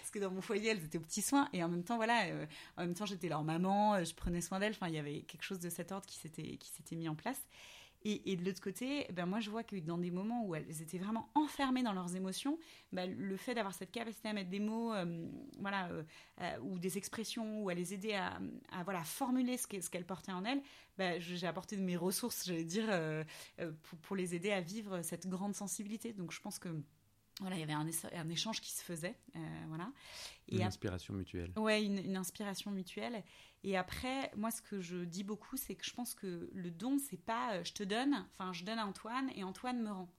Parce 0.00 0.10
que 0.12 0.18
dans 0.18 0.30
mon 0.30 0.40
foyer, 0.40 0.70
elles 0.70 0.84
étaient 0.84 0.98
aux 0.98 1.02
petits 1.02 1.22
soins. 1.22 1.48
Et 1.52 1.62
en 1.64 1.68
même 1.68 1.82
temps, 1.84 1.96
voilà, 1.96 2.24
en 2.76 2.82
même 2.82 2.94
temps, 2.94 3.06
j'étais 3.06 3.28
leur 3.28 3.42
maman, 3.42 4.02
je 4.04 4.14
prenais 4.14 4.40
soin 4.40 4.60
d'elles. 4.60 4.72
Enfin, 4.72 4.88
il 4.88 4.94
y 4.94 4.98
avait 4.98 5.22
quelque 5.22 5.42
chose 5.42 5.58
de 5.60 5.68
cet 5.70 5.92
ordre 5.92 6.06
qui 6.06 6.18
s'était 6.18 6.96
mis 6.96 7.08
en 7.08 7.14
place. 7.14 7.40
Et, 8.06 8.32
et 8.32 8.36
de 8.36 8.44
l'autre 8.44 8.60
côté, 8.60 9.06
ben 9.12 9.24
moi, 9.24 9.40
je 9.40 9.48
vois 9.48 9.64
que 9.64 9.76
dans 9.76 9.96
des 9.96 10.10
moments 10.10 10.44
où 10.44 10.54
elles 10.54 10.82
étaient 10.82 10.98
vraiment 10.98 11.30
enfermées 11.34 11.82
dans 11.82 11.94
leurs 11.94 12.14
émotions, 12.16 12.58
ben, 12.92 13.10
le 13.10 13.36
fait 13.38 13.54
d'avoir 13.54 13.72
cette 13.72 13.90
capacité 13.90 14.28
à 14.28 14.34
mettre 14.34 14.50
des 14.50 14.60
mots, 14.60 14.92
euh, 14.92 15.26
voilà, 15.58 15.88
euh, 15.88 16.02
euh, 16.42 16.58
ou 16.60 16.78
des 16.78 16.98
expressions, 16.98 17.62
ou 17.62 17.70
à 17.70 17.74
les 17.74 17.94
aider 17.94 18.12
à, 18.12 18.38
à, 18.70 18.84
voilà, 18.84 19.02
formuler 19.04 19.56
ce 19.56 19.66
qu'elles 19.66 20.04
portaient 20.04 20.32
en 20.32 20.44
elles, 20.44 20.62
ben, 20.98 21.18
j'ai 21.18 21.46
apporté 21.46 21.76
de 21.76 21.82
mes 21.82 21.96
ressources, 21.96 22.44
j'allais 22.46 22.64
dire, 22.64 22.88
pour, 23.82 23.98
pour 24.00 24.16
les 24.16 24.34
aider 24.34 24.52
à 24.52 24.60
vivre 24.60 25.00
cette 25.00 25.26
grande 25.26 25.54
sensibilité. 25.54 26.12
Donc, 26.12 26.30
je 26.30 26.40
pense 26.40 26.58
que 26.58 26.68
voilà, 27.40 27.56
il 27.56 27.60
y 27.60 27.64
avait 27.64 27.72
un, 27.72 28.28
échange 28.28 28.60
qui 28.60 28.70
se 28.70 28.84
faisait, 28.84 29.16
voilà. 29.68 29.90
Une 30.52 30.62
inspiration 30.62 31.14
mutuelle. 31.14 31.52
Ouais, 31.56 31.82
une, 31.82 31.98
une 31.98 32.16
inspiration 32.16 32.70
mutuelle. 32.70 33.24
Et 33.64 33.78
après, 33.78 34.30
moi, 34.36 34.50
ce 34.50 34.60
que 34.60 34.82
je 34.82 34.98
dis 34.98 35.24
beaucoup, 35.24 35.56
c'est 35.56 35.74
que 35.74 35.84
je 35.86 35.94
pense 35.94 36.14
que 36.14 36.50
le 36.52 36.70
don, 36.70 36.98
c'est 36.98 37.16
pas 37.16 37.54
euh, 37.54 37.64
je 37.64 37.72
te 37.72 37.82
donne, 37.82 38.26
enfin, 38.32 38.52
je 38.52 38.62
donne 38.62 38.78
à 38.78 38.86
Antoine 38.86 39.30
et 39.34 39.42
Antoine 39.42 39.82
me 39.82 39.90
rend. 39.90 40.12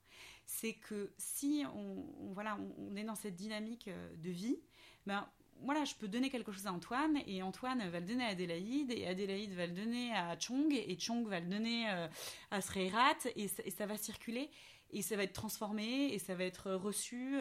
C'est 0.46 0.74
que 0.74 1.12
si 1.16 1.62
on, 1.74 2.32
voilà, 2.32 2.58
on, 2.76 2.96
est 2.96 3.04
dans 3.04 3.14
cette 3.14 3.36
dynamique 3.36 3.86
euh, 3.86 4.16
de 4.16 4.30
vie, 4.30 4.58
ben 5.06 5.28
voilà, 5.62 5.84
je 5.84 5.94
peux 5.94 6.08
donner 6.08 6.28
quelque 6.28 6.50
chose 6.50 6.66
à 6.66 6.72
Antoine 6.72 7.18
et 7.24 7.40
Antoine 7.42 7.88
va 7.88 8.00
le 8.00 8.06
donner 8.06 8.24
à 8.24 8.28
Adélaïde 8.28 8.90
et 8.90 9.06
Adélaïde 9.06 9.54
va 9.54 9.66
le 9.68 9.72
donner 9.74 10.12
à 10.12 10.36
Chong 10.38 10.72
et 10.72 10.98
Chong 10.98 11.26
va 11.28 11.38
le 11.38 11.46
donner 11.46 11.88
euh, 11.88 12.08
à 12.50 12.60
Sreirat 12.60 13.14
et, 13.36 13.46
ça- 13.46 13.86
va 13.86 13.96
circuler 13.96 14.50
et 14.90 15.02
ça 15.02 15.16
va 15.16 15.22
être 15.22 15.32
transformé 15.32 16.12
et 16.12 16.18
ça 16.18 16.34
va 16.34 16.44
être 16.44 16.72
reçu 16.72 17.38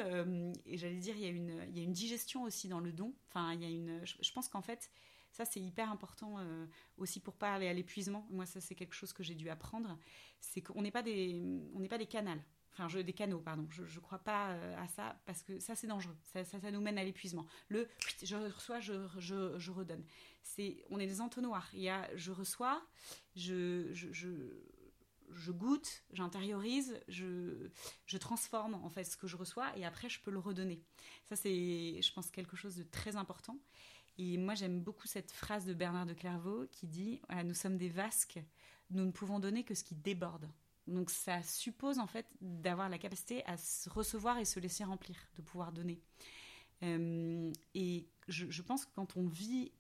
et 0.66 0.78
j'allais 0.78 0.96
dire 0.96 1.16
il 1.16 1.24
y 1.24 1.28
a 1.28 1.30
une 1.30 1.64
il 1.70 1.78
y 1.78 1.82
a 1.82 1.84
une 1.84 1.92
digestion 1.92 2.42
aussi 2.44 2.68
dans 2.68 2.80
le 2.80 2.92
don 2.92 3.14
enfin 3.28 3.54
il 3.54 3.62
y 3.62 3.66
a 3.66 3.70
une 3.70 4.02
je 4.04 4.32
pense 4.32 4.48
qu'en 4.48 4.64
fait 4.64 4.90
ça 5.36 5.44
c'est 5.44 5.60
hyper 5.60 5.92
important 5.92 6.36
euh, 6.40 6.66
aussi 6.98 7.20
pour 7.20 7.36
pas 7.36 7.54
aller 7.56 7.68
à 7.68 7.74
l'épuisement. 7.74 8.26
Moi 8.30 8.46
ça 8.46 8.62
c'est 8.62 8.74
quelque 8.74 8.96
chose 8.96 9.12
que 9.12 9.22
j'ai 9.22 9.36
dû 9.36 9.50
apprendre. 9.50 10.00
C'est 10.40 10.62
qu'on 10.62 10.82
n'est 10.82 10.92
pas 10.92 11.04
des 11.04 11.42
on 11.74 11.80
n'est 11.82 11.90
pas 11.90 11.98
des 11.98 12.06
canals. 12.06 12.42
Enfin 12.72 12.88
des 13.02 13.14
canaux 13.14 13.40
pardon. 13.40 13.68
Je, 13.70 13.84
je 13.86 14.00
crois 14.00 14.20
pas 14.20 14.52
euh, 14.52 14.78
à 14.82 14.88
ça 14.88 15.22
parce 15.26 15.44
que 15.44 15.60
ça 15.60 15.76
c'est 15.76 15.88
dangereux. 15.88 16.16
Ça 16.24 16.72
nous 16.72 16.80
mène 16.80 16.98
à 16.98 17.04
l'épuisement. 17.04 17.46
Le 17.68 17.90
je 18.24 18.38
reçois 18.38 18.80
je, 18.80 18.94
je, 19.18 19.60
je 19.60 19.72
redonne. 19.72 20.06
C'est 20.42 20.86
on 20.90 21.00
est 21.00 21.08
des 21.08 21.20
entonnoirs. 21.20 21.70
Il 21.74 21.82
y 21.82 21.90
a 21.90 22.10
je 22.16 22.32
reçois 22.32 22.82
je, 23.36 23.90
je, 23.92 24.14
je 24.14 24.30
je 25.32 25.52
goûte, 25.52 26.04
j'intériorise, 26.14 26.98
je, 27.08 27.70
je 28.06 28.18
transforme 28.18 28.76
en 28.76 28.90
fait 28.90 29.04
ce 29.04 29.18
que 29.18 29.28
je 29.28 29.36
reçois 29.36 29.76
et 29.76 29.84
après 29.84 30.08
je 30.08 30.22
peux 30.22 30.32
le 30.32 30.40
redonner. 30.40 30.82
Ça 31.26 31.36
c'est, 31.36 32.02
je 32.02 32.14
pense, 32.14 32.32
quelque 32.32 32.56
chose 32.56 32.76
de 32.78 32.84
très 32.84 33.16
important. 33.16 33.58
Et 34.18 34.38
moi 34.38 34.56
j'aime 34.56 34.82
beaucoup 34.82 35.08
cette 35.08 35.32
phrase 35.32 35.66
de 35.66 35.74
Bernard 35.74 36.06
de 36.06 36.14
Clairvaux 36.14 36.66
qui 36.72 36.88
dit 36.88 37.22
Nous 37.44 37.54
sommes 37.54 37.78
des 37.78 37.90
vasques, 37.90 38.40
nous 38.92 39.06
ne 39.06 39.12
pouvons 39.12 39.40
donner 39.40 39.64
que 39.64 39.76
ce 39.76 39.84
qui 39.84 39.96
déborde. 39.96 40.50
Donc 40.88 41.10
ça 41.10 41.42
suppose 41.42 42.00
en 42.00 42.08
fait 42.08 42.28
d'avoir 42.42 42.90
la 42.90 42.98
capacité 42.98 43.44
à 43.46 43.58
se 43.58 43.90
recevoir 43.90 44.38
et 44.38 44.46
se 44.46 44.60
laisser 44.60 44.84
remplir, 44.84 45.18
de 45.36 45.42
pouvoir 45.42 45.72
donner. 45.72 46.00
Euh, 46.84 47.52
et 47.74 48.08
je, 48.28 48.62
pense 48.62 48.86
que 48.86 48.92
quand 48.94 49.18
on 49.18 49.28
vit 49.28 49.72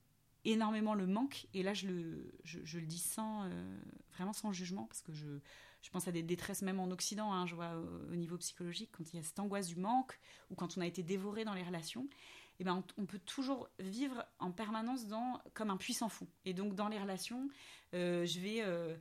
énormément 0.46 0.94
le 0.94 1.08
manque. 1.08 1.48
Et 1.54 1.63
là, 1.63 1.74
je 1.74 1.88
le, 1.88 2.32
je, 2.44 2.80
le 2.80 2.86
dis 2.86 3.00
sans, 3.00 3.44
euh, 3.46 3.77
vraiment 4.13 4.34
sans 4.34 4.54
jugement, 4.54 4.86
parce 4.86 5.01
que 5.01 5.12
je, 5.12 5.39
je 5.82 5.89
pense 5.89 6.08
à 6.08 6.12
des 6.12 6.24
détresses 6.24 6.62
même 6.62 6.80
en 6.80 6.89
Occident, 6.92 7.34
hein, 7.34 7.46
je 7.46 7.56
vois 7.56 7.75
au, 8.12 8.15
niveau 8.15 8.38
psychologique, 8.38 8.92
quand 8.92 9.12
il 9.12 9.18
y 9.18 9.20
a 9.20 9.24
cette 9.24 9.39
angoisse 9.39 9.68
du 9.68 9.75
manque, 9.75 10.20
ou 10.50 10.56
quand 10.56 10.77
on 10.77 10.82
a 10.82 10.88
été 10.88 11.04
dévoré 11.04 11.44
dans 11.44 11.54
les 11.54 11.63
relations, 11.63 12.08
eh 12.60 12.64
ben, 12.64 12.84
on, 12.98 13.06
peut 13.06 13.20
toujours 13.20 13.70
vivre 13.80 14.26
en 14.40 14.52
permanence 14.52 15.08
dans, 15.08 15.42
comme 15.54 15.70
un 15.70 15.78
puissant 15.78 16.10
fou. 16.10 16.28
Et 16.46 16.54
donc, 16.54 16.76
dans 16.76 16.88
les 16.88 17.00
relations, 17.00 17.50
euh, 17.94 18.26
je 18.26 18.40
vais... 18.40 18.62
Euh, 18.62 18.96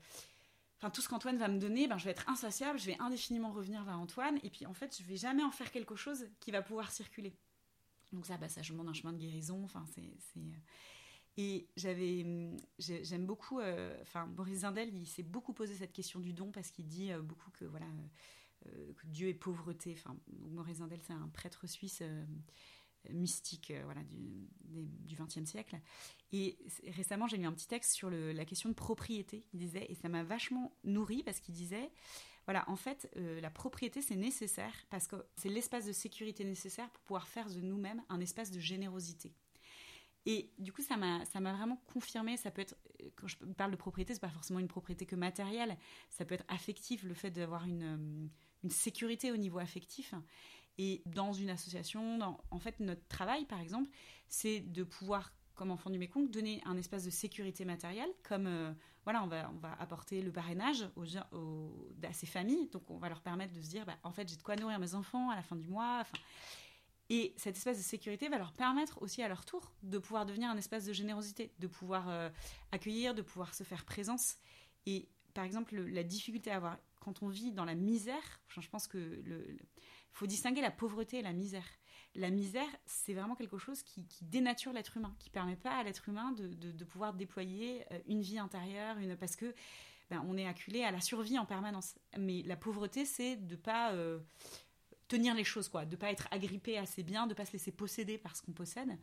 enfin, 0.79 0.91
tout 0.91 1.01
ce 1.01 1.09
qu'Antoine 1.09 1.37
va 1.37 1.49
me 1.49 1.59
donner, 1.59 1.87
ben, 1.87 1.99
je 1.99 2.05
vais 2.05 2.11
être 2.11 2.29
insatiable, 2.29 2.79
je 2.79 2.87
vais 2.87 2.97
indéfiniment 3.01 3.53
revenir 3.53 3.85
vers 3.85 3.99
Antoine, 3.99 4.39
et 4.43 4.51
puis 4.51 4.67
en 4.67 4.75
fait, 4.75 4.97
je 4.99 5.05
vais 5.05 5.17
jamais 5.17 5.45
en 5.45 5.51
faire 5.51 5.71
quelque 5.71 5.97
chose 5.97 6.27
qui 6.41 6.51
va 6.51 6.63
pouvoir 6.63 6.91
circuler. 6.91 7.35
Donc 8.13 8.27
ça, 8.27 8.37
bah, 8.37 8.49
ça 8.49 8.63
je 8.63 8.73
demande 8.73 8.89
un 8.89 8.93
chemin 8.93 9.13
de 9.13 9.19
guérison. 9.19 9.63
Enfin, 9.65 9.85
c'est, 9.95 10.03
et 11.37 11.67
j'avais, 11.77 12.23
hum, 12.23 12.57
j'aime 12.79 13.27
beaucoup, 13.27 13.59
euh, 13.59 13.97
Boris 14.29 14.61
Zindel, 14.61 14.95
il 14.95 15.07
s'est 15.07 15.25
beaucoup 15.25 15.53
posé 15.53 15.75
cette 15.75 15.93
question 15.93 16.21
du 16.21 16.33
don 16.33 16.53
parce 16.53 16.71
qu'il 16.71 16.87
dit 16.87 17.11
euh, 17.11 17.21
beaucoup 17.21 17.51
que 17.51 17.65
voilà, 17.65 17.87
euh, 18.67 18.93
que 18.93 19.07
Dieu 19.07 19.29
est 19.29 19.35
pauvreté. 19.35 19.97
Enfin, 19.99 20.17
Boris 20.29 20.77
Zindel, 20.77 21.01
c'est 21.03 21.13
un 21.13 21.29
prêtre 21.29 21.67
suisse 21.67 22.03
mystique, 23.11 23.73
voilà, 23.85 24.03
du 24.05 25.17
XXe 25.17 25.45
siècle. 25.45 25.79
Et 26.33 26.59
récemment, 26.89 27.27
j'ai 27.27 27.37
lu 27.37 27.47
un 27.47 27.53
petit 27.53 27.69
texte 27.69 27.93
sur 27.93 28.11
la 28.11 28.45
question 28.45 28.69
de 28.69 28.75
propriété. 28.75 29.45
Il 29.53 29.61
disait, 29.61 29.87
et 29.89 29.95
ça 29.95 30.09
m'a 30.09 30.23
vachement 30.23 30.77
nourri 30.85 31.23
parce 31.23 31.41
qu'il 31.41 31.55
disait, 31.55 31.91
voilà, 32.47 32.69
en 32.69 32.77
fait, 32.77 33.09
la 33.15 33.51
propriété, 33.51 34.03
c'est 34.03 34.17
nécessaire 34.17 34.75
parce 34.91 35.07
que 35.07 35.17
c'est 35.37 35.49
l'espace 35.49 35.87
de 35.87 35.93
sécurité 35.93 36.45
nécessaire 36.45 36.91
pour 36.91 37.03
pouvoir 37.05 37.29
faire 37.29 37.49
de 37.49 37.61
nous-mêmes 37.61 38.03
un 38.09 38.21
espace 38.21 38.51
de 38.51 38.61
générosité. 38.61 39.33
Et 40.27 40.51
du 40.59 40.73
coup, 40.73 40.83
ça 40.83 40.97
m'a, 40.97 41.25
vraiment 41.53 41.77
confirmé. 41.93 42.37
Ça 42.37 42.51
peut 42.51 42.63
être, 42.63 42.77
quand 43.17 43.27
je 43.27 43.37
parle 43.37 43.71
de 43.71 43.77
propriété, 43.77 44.15
c'est 44.15 44.21
pas 44.21 44.31
forcément 44.31 44.59
une 44.59 44.69
propriété 44.69 45.05
que 45.05 45.17
matérielle. 45.17 45.77
Ça 46.11 46.25
peut 46.25 46.35
être 46.35 46.45
affectif, 46.49 47.03
le 47.03 47.15
fait 47.15 47.31
d'avoir 47.31 47.65
une, 47.65 47.83
euh, 47.83 48.27
une 48.65 48.71
sécurité 48.71 49.33
au 49.33 49.37
niveau 49.37 49.59
affectif. 49.59 50.15
Et 50.79 51.03
dans 51.07 51.33
une 51.33 51.51
association, 51.51 52.19
en 52.51 52.59
fait, 52.59 52.81
notre 52.81 53.07
travail, 53.09 53.45
par 53.45 53.61
exemple, 53.61 53.89
c'est 54.29 54.61
de 54.61 54.83
pouvoir, 54.83 55.33
comme 55.55 55.71
enfant 55.71 55.91
du 55.91 55.99
Mékong, 55.99 56.29
donner 56.31 56.61
un 56.65 56.77
espace 56.77 57.05
de 57.05 57.11
sécurité 57.11 57.65
matérielle, 57.65 58.11
comme 58.23 58.47
euh, 58.47 58.73
voilà, 59.05 59.23
on 59.23 59.27
va, 59.29 59.51
on 59.55 59.59
va 59.59 59.75
apporter 59.79 60.21
le 60.21 60.33
parrainage 60.33 60.89
à 62.03 62.13
ces 62.13 62.27
familles. 62.27 62.69
Donc, 62.73 62.91
on 62.91 62.99
va 62.99 63.09
leur 63.09 63.21
permettre 63.21 63.55
de 63.55 63.61
se 63.61 63.69
dire, 63.69 63.87
bah, 63.87 63.97
en 64.03 64.13
fait, 64.13 64.29
j'ai 64.29 64.37
de 64.37 64.43
quoi 64.43 64.57
nourrir 64.57 64.79
mes 64.79 64.95
enfants 64.95 65.31
à 65.31 65.37
la 65.37 65.43
fin 65.43 65.57
du 65.57 65.69
mois. 65.69 65.99
Enfin, 66.01 66.19
et 67.11 67.35
cette 67.37 67.57
espèce 67.57 67.77
de 67.77 67.83
sécurité 67.83 68.29
va 68.29 68.39
leur 68.39 68.53
permettre 68.53 69.01
aussi 69.03 69.23
à 69.23 69.29
leur 69.29 69.45
tour 69.45 69.73
de 69.83 69.99
pouvoir 69.99 70.25
devenir 70.25 70.49
un 70.51 70.57
espace 70.57 70.87
de 70.87 70.93
générosité, 70.93 71.53
de 71.59 71.67
pouvoir 71.67 72.09
euh, 72.09 72.31
accueillir, 72.73 73.15
de 73.15 73.23
pouvoir 73.23 73.55
se 73.55 73.63
faire 73.63 73.85
présence. 73.85 74.37
Et 74.87 75.09
par 75.35 75.45
exemple, 75.45 75.77
la 75.77 76.03
difficulté 76.03 76.51
à 76.51 76.57
avoir, 76.57 76.79
quand 77.01 77.23
on 77.23 77.29
vit 77.29 77.53
dans 77.53 77.67
la 77.67 77.75
misère, 77.75 78.41
je 78.49 78.69
pense 78.69 78.87
que 78.87 78.99
le, 78.99 79.59
faut 80.15 80.27
distinguer 80.27 80.61
la 80.61 80.71
pauvreté 80.71 81.19
et 81.19 81.23
la 81.23 81.33
misère. 81.33 81.67
La 82.15 82.31
misère, 82.31 82.69
c'est 82.87 83.13
vraiment 83.13 83.35
quelque 83.35 83.59
chose 83.59 83.83
qui, 83.83 84.07
dénature 84.23 84.73
l'être 84.73 84.97
humain, 84.97 85.15
qui 85.19 85.31
permet 85.31 85.57
pas 85.57 85.77
à 85.77 85.83
l'être 85.83 86.09
humain 86.09 86.33
de, 86.33 86.85
pouvoir 86.85 87.13
déployer 87.13 87.85
euh, 87.93 87.99
une 88.07 88.23
vie 88.23 88.39
intérieure, 88.39 88.97
une, 88.99 89.17
parce 89.17 89.35
que 89.35 89.53
ben, 90.11 90.25
on 90.29 90.37
est 90.37 90.47
acculé 90.47 90.85
à 90.85 90.93
la 90.93 91.01
survie 91.01 91.39
en 91.39 91.45
permanence. 91.45 91.97
Mais 92.17 92.43
la 92.43 92.57
pauvreté, 92.57 93.05
c'est 93.05 93.37
de 93.37 93.57
pas 93.57 93.93
euh, 93.93 94.21
tenir 95.09 95.35
les 95.35 95.45
choses, 95.45 95.69
quoi, 95.69 95.85
de 95.85 95.97
pas 95.97 96.11
être 96.11 96.29
agrippé 96.31 96.79
assez 96.79 97.03
bien, 97.03 97.27
de 97.27 97.35
pas 97.35 97.45
se 97.45 97.53
laisser 97.53 97.73
posséder 97.73 98.19
par 98.19 98.37
ce 98.37 98.43
qu'on 98.43 98.53
possède. 98.53 98.97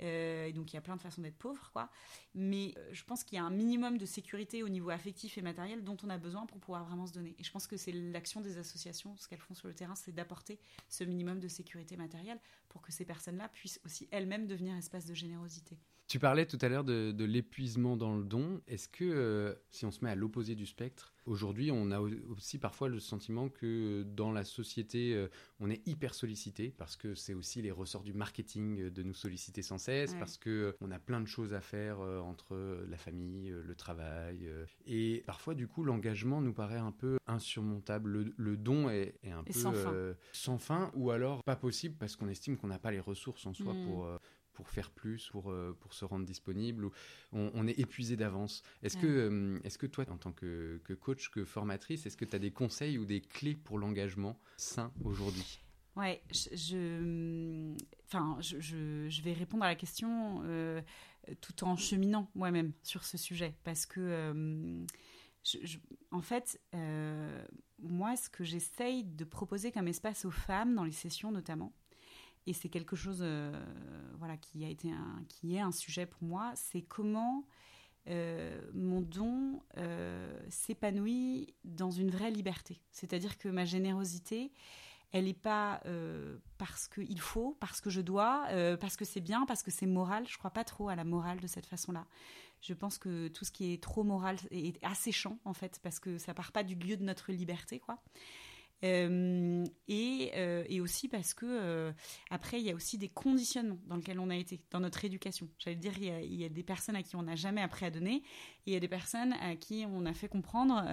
Euh, 0.00 0.46
et 0.46 0.52
donc 0.52 0.72
il 0.72 0.76
y 0.76 0.78
a 0.78 0.80
plein 0.80 0.96
de 0.96 1.00
façons 1.00 1.22
d'être 1.22 1.36
pauvre, 1.36 1.70
quoi. 1.72 1.90
Mais 2.34 2.74
euh, 2.76 2.88
je 2.92 3.04
pense 3.04 3.24
qu'il 3.24 3.36
y 3.36 3.40
a 3.40 3.44
un 3.44 3.50
minimum 3.50 3.98
de 3.98 4.06
sécurité 4.06 4.62
au 4.62 4.68
niveau 4.68 4.90
affectif 4.90 5.38
et 5.38 5.42
matériel 5.42 5.82
dont 5.82 5.96
on 6.04 6.10
a 6.10 6.18
besoin 6.18 6.46
pour 6.46 6.58
pouvoir 6.58 6.84
vraiment 6.84 7.06
se 7.06 7.12
donner. 7.12 7.34
Et 7.38 7.44
je 7.44 7.50
pense 7.50 7.66
que 7.66 7.76
c'est 7.76 7.92
l'action 7.92 8.40
des 8.40 8.58
associations, 8.58 9.16
ce 9.16 9.28
qu'elles 9.28 9.40
font 9.40 9.54
sur 9.54 9.68
le 9.68 9.74
terrain, 9.74 9.94
c'est 9.94 10.12
d'apporter 10.12 10.58
ce 10.88 11.04
minimum 11.04 11.40
de 11.40 11.48
sécurité 11.48 11.96
matérielle 11.96 12.40
pour 12.68 12.82
que 12.82 12.92
ces 12.92 13.04
personnes-là 13.04 13.48
puissent 13.48 13.80
aussi 13.84 14.08
elles-mêmes 14.10 14.46
devenir 14.46 14.76
espace 14.76 15.06
de 15.06 15.14
générosité. 15.14 15.78
Tu 16.08 16.18
parlais 16.18 16.46
tout 16.46 16.58
à 16.62 16.70
l'heure 16.70 16.84
de, 16.84 17.24
l'épuisement 17.24 17.98
dans 17.98 18.16
le 18.16 18.24
don. 18.24 18.62
Est-ce 18.66 18.88
que, 18.88 19.04
euh, 19.04 19.54
si 19.68 19.84
on 19.84 19.90
se 19.90 20.02
met 20.02 20.10
à 20.10 20.14
l'opposé 20.14 20.54
du 20.54 20.64
spectre, 20.64 21.12
aujourd'hui, 21.26 21.70
on 21.70 21.90
a 21.90 22.00
aussi 22.00 22.56
parfois 22.56 22.88
le 22.88 22.98
sentiment 22.98 23.50
que 23.50 24.04
dans 24.04 24.32
la 24.32 24.42
société, 24.42 25.12
euh, 25.14 25.28
on 25.60 25.68
est 25.68 25.86
hyper 25.86 26.14
sollicité 26.14 26.72
parce 26.78 26.96
que 26.96 27.14
c'est 27.14 27.34
aussi 27.34 27.60
les 27.60 27.70
ressorts 27.70 28.04
du 28.04 28.14
marketing 28.14 28.88
de 28.88 29.02
nous 29.02 29.12
solliciter 29.12 29.60
sans 29.60 29.76
cesse, 29.76 30.14
parce 30.14 30.38
que 30.38 30.48
euh, 30.48 30.72
on 30.80 30.90
a 30.92 30.98
plein 30.98 31.20
de 31.20 31.26
choses 31.26 31.52
à 31.52 31.60
faire 31.60 32.00
entre 32.00 32.56
la 32.88 32.96
famille, 32.96 33.50
le 33.50 33.74
travail, 33.74 34.48
et 34.86 35.22
parfois, 35.26 35.54
du 35.54 35.68
coup, 35.68 35.84
l'engagement 35.84 36.40
nous 36.40 36.54
paraît 36.54 36.78
un 36.78 36.92
peu 36.92 37.18
insurmontable. 37.26 38.32
Le, 38.34 38.56
don 38.56 38.88
est, 38.88 39.14
un 39.24 39.44
peu 39.44 40.14
sans 40.32 40.56
fin. 40.56 40.90
ou 40.94 41.10
alors 41.10 41.44
pas 41.44 41.56
possible 41.56 41.96
parce 41.98 42.16
qu'on 42.16 42.28
estime 42.28 42.56
qu'on 42.56 42.68
n'a 42.68 42.78
pas 42.78 42.92
les 42.92 43.00
ressources 43.00 43.44
en 43.44 43.52
soi 43.52 43.74
hmm. 43.74 43.84
pour 43.84 44.18
pour 44.58 44.68
faire 44.70 44.90
plus, 44.90 45.28
pour, 45.30 45.52
euh, 45.52 45.72
pour 45.78 45.94
se 45.94 46.04
rendre 46.04 46.26
disponible, 46.26 46.86
ou 46.86 46.92
on, 47.30 47.68
est 47.68 47.78
épuisé 47.78 48.16
d'avance. 48.16 48.64
Est-ce 48.82 48.96
que, 48.96 49.06
euh, 49.06 49.60
est 49.62 49.78
que 49.78 49.86
toi, 49.86 50.04
en 50.10 50.16
tant 50.16 50.32
que, 50.32 50.80
coach, 51.00 51.30
que 51.30 51.44
formatrice, 51.44 52.06
est-ce 52.06 52.16
que 52.16 52.24
tu 52.24 52.34
as 52.34 52.40
des 52.40 52.50
conseils 52.50 52.98
ou 52.98 53.04
des 53.04 53.20
clés 53.20 53.54
pour 53.54 53.78
l'engagement 53.78 54.36
sain 54.56 54.92
aujourd'hui? 55.04 55.60
Ouais, 55.94 56.20
je, 56.32 57.72
enfin, 58.06 58.36
je, 58.40 58.58
je, 58.60 59.22
vais 59.22 59.32
répondre 59.32 59.62
à 59.62 59.68
la 59.68 59.76
question 59.76 60.42
euh, 60.44 60.82
tout 61.40 61.62
en 61.62 61.76
cheminant 61.76 62.28
moi-même 62.34 62.72
sur 62.82 63.04
ce 63.04 63.16
sujet, 63.16 63.54
parce 63.62 63.86
que, 63.86 64.84
en 66.10 66.20
fait, 66.20 66.60
moi, 67.78 68.16
ce 68.16 68.28
que 68.28 68.42
j'essaye 68.42 69.04
de 69.04 69.22
proposer 69.22 69.70
comme 69.70 69.86
espace 69.86 70.24
aux 70.24 70.32
femmes 70.32 70.74
dans 70.74 70.84
les 70.84 70.90
sessions 70.90 71.30
notamment, 71.30 71.72
et 72.48 72.54
c'est 72.54 72.70
quelque 72.70 72.96
chose 72.96 73.18
euh, 73.20 73.52
voilà, 74.18 74.38
qui, 74.38 74.64
a 74.64 74.68
été 74.68 74.88
qui 75.28 75.54
est 75.54 75.60
un 75.60 75.70
sujet 75.70 76.06
pour 76.06 76.22
moi, 76.22 76.52
c'est 76.54 76.80
comment 76.80 77.44
euh, 78.08 78.58
mon 78.72 79.02
don 79.02 79.60
euh, 79.76 80.40
s'épanouit 80.48 81.54
dans 81.64 81.90
une 81.90 82.10
vraie 82.10 82.30
liberté. 82.30 82.80
C'est-à-dire 82.90 83.36
que 83.36 83.50
ma 83.50 83.66
générosité, 83.66 84.50
elle 85.12 85.26
n'est 85.26 85.34
pas 85.34 85.82
parce 86.56 86.88
qu'il 86.88 87.20
faut, 87.20 87.56
parce 87.60 87.82
que 87.82 87.90
je 87.90 88.00
dois, 88.00 88.46
parce 88.80 88.96
que 88.96 89.04
c'est 89.04 89.20
bien, 89.20 89.44
parce 89.44 89.62
que 89.62 89.70
c'est 89.70 89.86
moral. 89.86 90.26
Je 90.26 90.34
ne 90.34 90.38
crois 90.38 90.50
pas 90.50 90.64
trop 90.64 90.88
à 90.88 90.96
la 90.96 91.04
morale 91.04 91.40
de 91.40 91.46
cette 91.46 91.66
façon-là. 91.66 92.06
Je 92.60 92.72
pense 92.72 92.98
que 92.98 93.28
tout 93.28 93.44
ce 93.44 93.52
qui 93.52 93.72
est 93.72 93.82
trop 93.82 94.04
moral 94.04 94.36
est 94.50 94.82
asséchant, 94.84 95.38
en 95.44 95.54
fait, 95.54 95.80
parce 95.82 96.00
que 96.00 96.18
ça 96.18 96.34
part 96.34 96.52
pas 96.52 96.62
du 96.62 96.74
lieu 96.74 96.96
de 96.96 97.04
notre 97.04 97.30
liberté, 97.30 97.78
quoi. 97.78 98.02
Euh, 98.84 99.64
et, 99.88 100.30
euh, 100.36 100.64
et, 100.68 100.80
aussi 100.80 101.08
parce 101.08 101.34
que 101.34 101.46
euh, 101.46 101.92
après 102.30 102.60
il 102.60 102.66
y 102.66 102.70
a 102.70 102.76
aussi 102.76 102.96
des 102.96 103.08
conditionnements 103.08 103.80
dans 103.86 103.96
lesquels 103.96 104.20
on 104.20 104.30
a 104.30 104.36
été 104.36 104.60
dans 104.70 104.78
notre 104.78 105.04
éducation. 105.04 105.48
J'allais 105.58 105.76
dire 105.76 105.98
il 105.98 106.34
y, 106.34 106.44
a, 106.44 106.48
des 106.48 106.62
personnes 106.62 106.94
à 106.94 107.02
qui 107.02 107.16
on 107.16 107.22
n'a 107.22 107.34
jamais 107.34 107.60
appris 107.60 107.86
à 107.86 107.90
donner 107.90 108.16
et 108.18 108.22
il 108.66 108.72
y 108.72 108.76
a 108.76 108.80
des 108.80 108.88
personnes 108.88 109.32
à 109.32 109.56
qui 109.56 109.84
on 109.88 110.06
a 110.06 110.14
fait 110.14 110.28
comprendre 110.28 110.84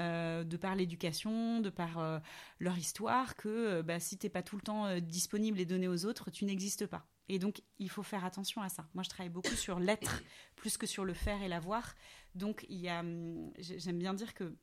de 0.44 0.58
par 0.58 0.76
l'éducation, 0.76 1.60
de 1.60 1.70
par 1.70 2.22
leur 2.60 2.78
histoire 2.78 3.36
que 3.36 3.84
bah, 3.84 4.00
si 4.00 4.18
t'es 4.18 4.30
pas 4.30 4.42
tout 4.42 4.56
le 4.56 4.64
temps 4.64 5.00
disponible 5.00 5.60
et 5.60 5.66
donné 5.66 5.88
aux 5.88 6.06
autres, 6.06 6.32
tu 6.32 6.46
n'existes 6.46 6.88
pas. 6.88 7.08
Et 7.28 7.40
donc, 7.40 7.62
il 7.80 7.90
faut 7.90 8.04
faire 8.04 8.24
attention 8.24 8.62
à 8.62 8.70
ça. 8.70 8.88
Moi, 8.94 9.04
je 9.04 9.10
travaille 9.10 9.32
beaucoup 9.32 9.56
sur 9.56 9.80
l'être 9.80 10.24
plus 10.56 10.78
que 10.78 10.86
sur 10.86 11.06
le 11.06 11.14
faire 11.14 11.42
et 11.42 11.48
l'avoir. 11.48 11.96
Donc, 12.36 12.66
hum, 12.70 13.52
j'aime 13.58 14.00
bien 14.00 14.14
dire 14.14 14.34
que 14.34 14.56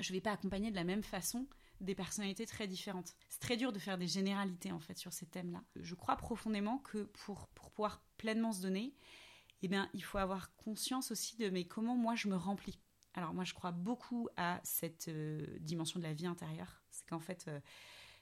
je 0.00 0.12
ne 0.12 0.16
vais 0.16 0.20
pas 0.20 0.32
accompagner 0.32 0.70
de 0.70 0.76
la 0.76 0.84
même 0.84 1.02
façon 1.02 1.46
des 1.80 1.94
personnalités 1.94 2.46
très 2.46 2.66
différentes. 2.66 3.14
C'est 3.28 3.40
très 3.40 3.56
dur 3.56 3.72
de 3.72 3.78
faire 3.78 3.98
des 3.98 4.06
généralités 4.06 4.72
en 4.72 4.80
fait 4.80 4.98
sur 4.98 5.12
ces 5.12 5.26
thèmes-là. 5.26 5.62
Je 5.76 5.94
crois 5.94 6.16
profondément 6.16 6.78
que 6.78 7.04
pour, 7.04 7.48
pour 7.48 7.70
pouvoir 7.70 8.02
pleinement 8.16 8.52
se 8.52 8.62
donner, 8.62 8.94
eh 9.62 9.68
bien, 9.68 9.88
il 9.94 10.02
faut 10.02 10.18
avoir 10.18 10.54
conscience 10.56 11.10
aussi 11.10 11.36
de 11.36 11.50
mais 11.50 11.64
comment 11.64 11.96
moi 11.96 12.14
je 12.14 12.28
me 12.28 12.36
remplis. 12.36 12.78
Alors 13.14 13.32
moi 13.32 13.44
je 13.44 13.54
crois 13.54 13.72
beaucoup 13.72 14.28
à 14.36 14.60
cette 14.62 15.08
euh, 15.08 15.46
dimension 15.60 15.98
de 15.98 16.04
la 16.04 16.12
vie 16.12 16.26
intérieure. 16.26 16.82
C'est 16.90 17.06
qu'en 17.06 17.20
fait 17.20 17.46
euh, 17.48 17.60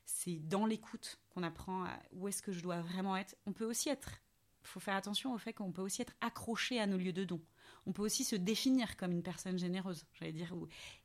c'est 0.04 0.38
dans 0.38 0.66
l'écoute 0.66 1.18
qu'on 1.30 1.42
apprend 1.42 1.86
où 2.12 2.28
est-ce 2.28 2.42
que 2.42 2.52
je 2.52 2.60
dois 2.60 2.80
vraiment 2.82 3.16
être. 3.16 3.34
On 3.46 3.52
peut 3.52 3.64
aussi 3.64 3.88
être, 3.88 4.20
il 4.62 4.68
faut 4.68 4.80
faire 4.80 4.94
attention 4.94 5.32
au 5.32 5.38
fait 5.38 5.52
qu'on 5.52 5.72
peut 5.72 5.82
aussi 5.82 6.02
être 6.02 6.14
accroché 6.20 6.78
à 6.78 6.86
nos 6.86 6.98
lieux 6.98 7.12
de 7.12 7.24
don. 7.24 7.40
On 7.86 7.92
peut 7.92 8.02
aussi 8.02 8.24
se 8.24 8.36
définir 8.36 8.96
comme 8.96 9.12
une 9.12 9.22
personne 9.22 9.58
généreuse, 9.58 10.06
j'allais 10.14 10.32
dire. 10.32 10.54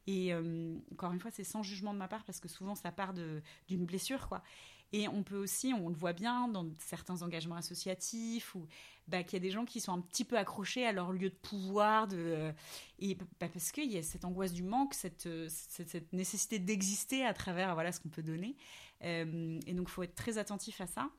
Et 0.07 0.33
euh, 0.33 0.75
encore 0.93 1.11
une 1.11 1.19
fois, 1.19 1.31
c'est 1.31 1.43
sans 1.43 1.63
jugement 1.63 1.93
de 1.93 1.99
ma 1.99 2.07
part 2.07 2.23
parce 2.23 2.39
que 2.39 2.47
souvent 2.47 2.75
ça 2.75 2.91
part 2.91 3.13
d'une 3.13 3.85
blessure, 3.85 4.27
quoi. 4.27 4.43
Et 4.91 5.07
on 5.07 5.21
peut 5.21 5.37
aussi, 5.37 5.71
on 5.73 5.89
le 5.89 5.95
voit 5.95 6.13
bien 6.13 6.47
dans 6.47 6.67
certains 6.79 7.21
engagements 7.21 7.55
associatifs, 7.55 8.55
ou 8.55 8.67
bah, 9.07 9.23
qu'il 9.23 9.33
y 9.33 9.37
a 9.37 9.39
des 9.39 9.51
gens 9.51 9.63
qui 9.63 9.81
sont 9.81 9.93
un 9.93 10.01
petit 10.01 10.25
peu 10.25 10.35
accrochés 10.35 10.83
à 10.83 10.91
leur 10.91 11.11
lieu 11.11 11.29
de 11.29 11.35
pouvoir, 11.35 12.07
de, 12.07 12.51
et 12.97 13.13
bah, 13.13 13.25
parce 13.39 13.71
qu'il 13.71 13.91
y 13.91 13.97
a 13.97 14.01
cette 14.01 14.25
angoisse 14.25 14.51
du 14.51 14.63
manque, 14.63 14.95
cette, 14.95 15.29
cette, 15.47 16.11
nécessité 16.11 16.57
d'exister 16.57 17.23
à 17.23 17.35
travers 17.35 17.75
voilà, 17.75 17.91
ce 17.91 17.99
qu'on 17.99 18.09
peut 18.09 18.23
donner. 18.23 18.55
Euh, 19.03 19.59
et 19.67 19.73
donc, 19.73 19.89
il 19.89 19.91
faut 19.91 20.03
être 20.03 20.15
très 20.15 20.39
attentif 20.39 20.81
à 20.81 20.87
ça 20.87 21.09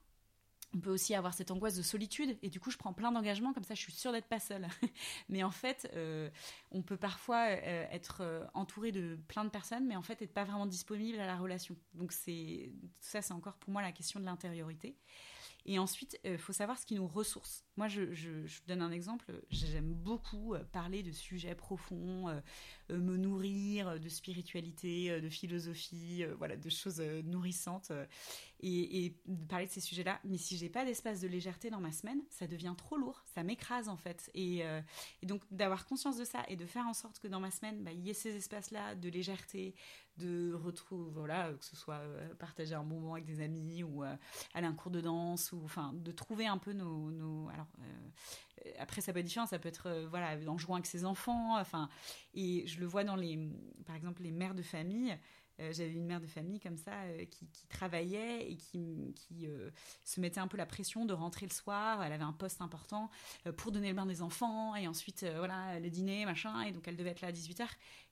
on 0.74 0.78
peut 0.78 0.90
aussi 0.90 1.14
avoir 1.14 1.34
cette 1.34 1.50
angoisse 1.50 1.74
de 1.74 1.82
solitude 1.82 2.38
et 2.42 2.50
du 2.50 2.60
coup 2.60 2.70
je 2.70 2.76
prends 2.76 2.92
plein 2.92 3.12
d'engagements 3.12 3.52
comme 3.52 3.64
ça 3.64 3.74
je 3.74 3.80
suis 3.80 3.92
sûre 3.92 4.12
d'être 4.12 4.28
pas 4.28 4.40
seule. 4.40 4.68
Mais 5.28 5.42
en 5.42 5.50
fait 5.50 5.90
euh, 5.94 6.30
on 6.70 6.82
peut 6.82 6.96
parfois 6.96 7.46
euh, 7.48 7.86
être 7.90 8.20
euh, 8.20 8.44
entouré 8.54 8.92
de 8.92 9.18
plein 9.28 9.44
de 9.44 9.50
personnes 9.50 9.86
mais 9.86 9.96
en 9.96 10.02
fait 10.02 10.22
être 10.22 10.32
pas 10.32 10.44
vraiment 10.44 10.66
disponible 10.66 11.18
à 11.18 11.26
la 11.26 11.36
relation. 11.36 11.76
Donc 11.94 12.12
c'est 12.12 12.72
ça 13.00 13.22
c'est 13.22 13.32
encore 13.32 13.56
pour 13.56 13.70
moi 13.70 13.82
la 13.82 13.92
question 13.92 14.20
de 14.20 14.24
l'intériorité 14.24 14.96
et 15.66 15.78
ensuite, 15.78 16.18
il 16.24 16.38
faut 16.38 16.52
savoir 16.52 16.78
ce 16.78 16.86
qui 16.86 16.94
nous 16.94 17.06
ressource. 17.06 17.64
Moi, 17.76 17.88
je, 17.88 18.04
donne 18.66 18.82
un 18.82 18.90
exemple. 18.90 19.32
J'aime 19.50 19.92
beaucoup 19.92 20.54
parler 20.72 21.02
de 21.02 21.12
sujets 21.12 21.54
profonds, 21.54 22.28
euh, 22.90 22.98
me 22.98 23.16
nourrir 23.16 23.88
euh, 23.88 23.98
de 23.98 24.08
spiritualité, 24.08 25.10
euh, 25.10 25.20
de 25.20 25.28
philosophie, 25.28 26.24
voilà, 26.38 26.56
de 26.56 26.68
choses 26.68 27.00
nourrissantes 27.24 27.92
et, 28.60 29.14
de 29.26 29.46
parler 29.46 29.66
de 29.66 29.70
ces 29.70 29.80
sujets-là. 29.80 30.20
Mais 30.24 30.38
si 30.38 30.56
j'ai 30.56 30.68
pas 30.68 30.84
d'espace 30.84 31.20
de 31.20 31.28
légèreté 31.28 31.70
dans 31.70 31.80
ma 31.80 31.92
semaine, 31.92 32.20
ça 32.30 32.46
devient 32.46 32.74
trop 32.76 32.96
lourd, 32.96 33.22
ça 33.34 33.42
m'écrase 33.42 33.88
en 33.88 33.96
fait. 33.96 34.30
Et, 34.34 34.62
donc 35.22 35.42
d'avoir 35.50 35.86
conscience 35.86 36.16
de 36.16 36.24
ça 36.24 36.44
et 36.48 36.56
de 36.56 36.66
faire 36.66 36.86
en 36.86 36.94
sorte 36.94 37.18
que 37.18 37.28
dans 37.28 37.40
ma 37.40 37.50
semaine, 37.50 37.82
bah, 37.82 37.92
il 37.92 38.00
y 38.00 38.10
ait 38.10 38.14
ces 38.14 38.36
espaces-là 38.36 38.94
de 38.94 39.08
légèreté, 39.08 39.74
de 40.20 40.54
retrouver, 40.54 41.10
voilà, 41.12 41.52
que 41.52 41.64
ce 41.64 41.76
soit 41.76 42.00
partager 42.38 42.74
un 42.74 42.82
moment 42.82 43.14
avec 43.14 43.24
des 43.24 43.40
amis 43.40 43.82
ou 43.82 44.02
aller 44.02 44.66
à 44.66 44.68
un 44.68 44.74
cours 44.74 44.90
de 44.90 45.00
danse 45.00 45.52
ou 45.52 45.60
enfin 45.64 45.92
de 45.94 46.12
trouver 46.12 46.46
un 46.46 46.58
peu 46.58 46.72
nos, 46.72 47.10
nos 47.10 47.48
alors 47.48 47.66
après 48.78 49.00
ça 49.00 49.12
peut 49.12 49.20
être 49.20 49.26
différent 49.26 49.46
ça 49.46 49.58
peut 49.58 49.68
être 49.68 49.86
euh, 49.86 50.06
voilà 50.08 50.36
en 50.46 50.58
jouant 50.58 50.76
avec 50.76 50.86
ses 50.86 51.04
enfants 51.04 51.58
enfin 51.58 51.88
et 52.34 52.66
je 52.66 52.80
le 52.80 52.86
vois 52.86 53.04
dans 53.04 53.16
les 53.16 53.38
par 53.86 53.96
exemple 53.96 54.22
les 54.22 54.30
mères 54.32 54.54
de 54.54 54.62
famille 54.62 55.16
euh, 55.60 55.72
j'avais 55.72 55.92
une 55.92 56.06
mère 56.06 56.20
de 56.20 56.26
famille 56.26 56.58
comme 56.58 56.76
ça 56.76 57.02
euh, 57.02 57.24
qui, 57.26 57.46
travaillait 57.68 58.50
et 58.50 58.56
qui, 58.56 59.14
qui 59.14 59.46
se 60.04 60.20
mettait 60.20 60.40
un 60.40 60.48
peu 60.48 60.56
la 60.56 60.66
pression 60.66 61.04
de 61.04 61.12
rentrer 61.12 61.46
le 61.46 61.52
soir. 61.52 62.02
Elle 62.02 62.12
avait 62.12 62.24
un 62.24 62.32
poste 62.32 62.62
important 62.62 63.10
pour 63.56 63.70
donner 63.70 63.88
le 63.88 63.94
bain 63.94 64.06
des 64.06 64.22
enfants 64.22 64.74
et 64.74 64.88
ensuite 64.88 65.24
voilà 65.36 65.78
le 65.78 65.90
dîner 65.90 66.24
machin 66.24 66.62
et 66.62 66.72
donc 66.72 66.88
elle 66.88 66.96
devait 66.96 67.10
être 67.10 67.20
là 67.20 67.28
à 67.28 67.32
18h 67.32 67.66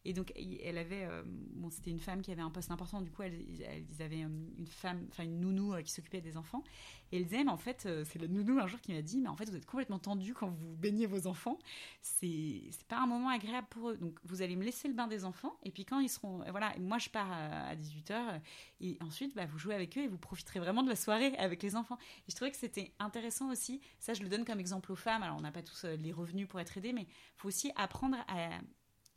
et 0.04 0.12
donc, 0.12 0.32
elle 0.36 0.78
avait, 0.78 1.04
euh, 1.04 1.22
bon, 1.26 1.70
c'était 1.70 1.90
une 1.90 1.98
femme 1.98 2.22
qui 2.22 2.30
avait 2.30 2.42
un 2.42 2.50
poste 2.50 2.70
important. 2.70 3.02
Du 3.02 3.10
coup, 3.10 3.22
elle, 3.22 3.34
ils 3.34 4.02
avaient 4.02 4.22
euh, 4.22 4.28
une 4.56 4.66
femme, 4.66 5.06
enfin 5.10 5.24
une 5.24 5.40
nounou 5.40 5.74
euh, 5.74 5.82
qui 5.82 5.92
s'occupait 5.92 6.20
des 6.20 6.36
enfants. 6.36 6.62
Et 7.10 7.16
elle 7.16 7.24
disait, 7.24 7.42
mais 7.42 7.50
en 7.50 7.58
fait, 7.58 7.88
c'est 8.04 8.18
le 8.18 8.26
nounou 8.26 8.60
un 8.60 8.66
jour 8.66 8.80
qui 8.80 8.92
m'a 8.92 9.02
dit, 9.02 9.20
mais 9.20 9.28
en 9.28 9.36
fait, 9.36 9.48
vous 9.48 9.56
êtes 9.56 9.66
complètement 9.66 9.98
tendu 9.98 10.34
quand 10.34 10.48
vous 10.48 10.76
baignez 10.76 11.06
vos 11.06 11.26
enfants. 11.26 11.58
C'est, 12.00 12.62
c'est 12.70 12.86
pas 12.86 12.98
un 12.98 13.06
moment 13.06 13.30
agréable 13.30 13.66
pour 13.70 13.90
eux. 13.90 13.96
Donc, 13.96 14.18
vous 14.24 14.42
allez 14.42 14.56
me 14.56 14.64
laisser 14.64 14.88
le 14.88 14.94
bain 14.94 15.08
des 15.08 15.24
enfants. 15.24 15.56
Et 15.64 15.70
puis 15.70 15.84
quand 15.84 16.00
ils 16.00 16.10
seront, 16.10 16.42
voilà, 16.50 16.74
moi 16.78 16.98
je 16.98 17.08
pars 17.08 17.30
à, 17.32 17.74
18 17.74 18.10
h 18.10 18.40
et 18.80 18.98
ensuite, 19.00 19.34
bah, 19.34 19.46
vous 19.46 19.58
jouez 19.58 19.74
avec 19.74 19.96
eux 19.96 20.02
et 20.02 20.08
vous 20.08 20.18
profiterez 20.18 20.60
vraiment 20.60 20.82
de 20.82 20.90
la 20.90 20.96
soirée 20.96 21.34
avec 21.38 21.62
les 21.62 21.76
enfants. 21.76 21.96
Et 22.26 22.30
je 22.30 22.36
trouvais 22.36 22.50
que 22.50 22.58
c'était 22.58 22.92
intéressant 22.98 23.50
aussi. 23.50 23.80
Ça, 23.98 24.12
je 24.12 24.22
le 24.22 24.28
donne 24.28 24.44
comme 24.44 24.60
exemple 24.60 24.92
aux 24.92 24.96
femmes. 24.96 25.22
Alors, 25.22 25.36
on 25.38 25.42
n'a 25.42 25.52
pas 25.52 25.62
tous 25.62 25.84
les 25.84 26.12
revenus 26.12 26.46
pour 26.46 26.60
être 26.60 26.76
aidés, 26.76 26.92
mais 26.92 27.02
il 27.02 27.36
faut 27.36 27.48
aussi 27.48 27.72
apprendre 27.74 28.18
à 28.28 28.60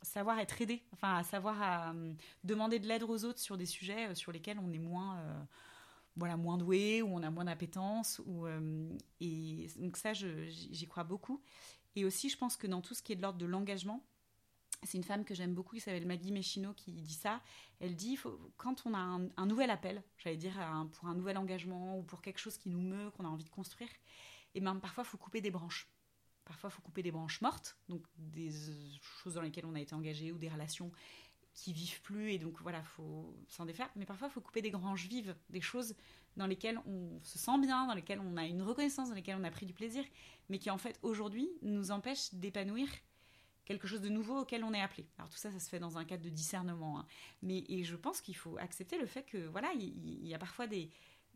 savoir 0.02 0.38
être 0.38 0.60
aidé, 0.60 0.82
enfin 0.92 1.16
à 1.16 1.22
savoir 1.22 1.92
euh, 1.92 2.12
demander 2.44 2.78
de 2.78 2.86
l'aide 2.86 3.02
aux 3.02 3.24
autres 3.24 3.38
sur 3.38 3.56
des 3.56 3.66
sujets 3.66 4.08
euh, 4.08 4.14
sur 4.14 4.32
lesquels 4.32 4.58
on 4.58 4.72
est 4.72 4.78
moins 4.78 5.18
euh, 5.18 5.42
voilà 6.16 6.36
moins 6.36 6.58
doué 6.58 7.02
ou 7.02 7.08
on 7.14 7.22
a 7.22 7.30
moins 7.30 7.44
d'appétence 7.44 8.20
ou 8.26 8.46
et 9.20 9.68
donc 9.76 9.96
ça 9.96 10.12
j'y 10.12 10.86
crois 10.86 11.04
beaucoup. 11.04 11.40
Et 11.96 12.04
aussi 12.04 12.28
je 12.28 12.36
pense 12.36 12.56
que 12.56 12.66
dans 12.66 12.82
tout 12.82 12.94
ce 12.94 13.02
qui 13.02 13.12
est 13.12 13.16
de 13.16 13.22
l'ordre 13.22 13.38
de 13.38 13.46
l'engagement 13.46 14.04
c'est 14.82 14.98
une 14.98 15.04
femme 15.04 15.24
que 15.24 15.34
j'aime 15.34 15.54
beaucoup 15.54 15.76
qui 15.76 15.80
s'appelle 15.80 16.06
Maggie 16.06 16.32
Mechino 16.32 16.74
qui 16.74 16.92
dit 16.92 17.14
ça. 17.14 17.40
Elle 17.80 17.94
dit 17.94 18.18
quand 18.58 18.82
on 18.84 18.92
a 18.92 18.98
un, 18.98 19.46
nouvel 19.46 19.70
appel 19.70 20.02
j'allais 20.18 20.36
dire 20.36 20.54
pour 20.92 21.08
un 21.08 21.14
nouvel 21.14 21.38
engagement 21.38 21.98
ou 21.98 22.02
pour 22.02 22.20
quelque 22.20 22.38
chose 22.38 22.58
qui 22.58 22.68
nous 22.68 22.82
meut 22.82 23.10
qu'on 23.12 23.24
a 23.24 23.28
envie 23.28 23.44
de 23.44 23.50
construire 23.50 23.90
et 24.54 24.60
ben 24.60 24.76
parfois 24.76 25.04
faut 25.04 25.16
couper 25.16 25.40
des 25.40 25.50
branches 25.50 25.88
Parfois, 26.44 26.70
il 26.70 26.74
faut 26.74 26.82
couper 26.82 27.02
des 27.02 27.12
branches 27.12 27.40
mortes, 27.40 27.76
donc 27.88 28.02
des 28.16 28.50
choses 29.00 29.34
dans 29.34 29.42
lesquelles 29.42 29.66
on 29.66 29.74
a 29.74 29.80
été 29.80 29.94
engagé 29.94 30.32
ou 30.32 30.38
des 30.38 30.48
relations 30.48 30.90
qui 31.54 31.72
vivent 31.72 32.00
plus 32.02 32.32
et 32.32 32.38
donc 32.38 32.60
voilà, 32.62 32.82
faut 32.82 33.36
s'en 33.48 33.66
défaire. 33.66 33.90
Mais 33.96 34.06
parfois, 34.06 34.28
il 34.28 34.30
faut 34.30 34.40
couper 34.40 34.62
des 34.62 34.70
branches 34.70 35.06
vives, 35.06 35.36
des 35.50 35.60
choses 35.60 35.94
dans 36.36 36.46
lesquelles 36.46 36.80
on 36.86 37.20
se 37.22 37.38
sent 37.38 37.58
bien, 37.60 37.86
dans 37.86 37.94
lesquelles 37.94 38.20
on 38.20 38.36
a 38.36 38.46
une 38.46 38.62
reconnaissance, 38.62 39.10
dans 39.10 39.14
lesquelles 39.14 39.36
on 39.38 39.44
a 39.44 39.50
pris 39.50 39.66
du 39.66 39.74
plaisir, 39.74 40.04
mais 40.48 40.58
qui 40.58 40.70
en 40.70 40.78
fait 40.78 40.98
aujourd'hui 41.02 41.50
nous 41.62 41.90
empêchent 41.90 42.32
d'épanouir 42.34 42.88
quelque 43.64 43.86
chose 43.86 44.00
de 44.00 44.08
nouveau 44.08 44.40
auquel 44.40 44.64
on 44.64 44.72
est 44.72 44.80
appelé. 44.80 45.06
Alors 45.18 45.28
tout 45.28 45.36
ça, 45.36 45.50
ça 45.50 45.60
se 45.60 45.68
fait 45.68 45.78
dans 45.78 45.98
un 45.98 46.04
cadre 46.04 46.22
de 46.22 46.30
discernement, 46.30 46.98
hein. 46.98 47.06
mais 47.42 47.64
et 47.68 47.84
je 47.84 47.96
pense 47.96 48.20
qu'il 48.20 48.36
faut 48.36 48.56
accepter 48.58 48.98
le 48.98 49.06
fait 49.06 49.24
que 49.24 49.46
voilà, 49.48 49.72
il 49.74 50.26
y, 50.26 50.34
a 50.34 50.38
parfois 50.38 50.66
des 50.66 50.90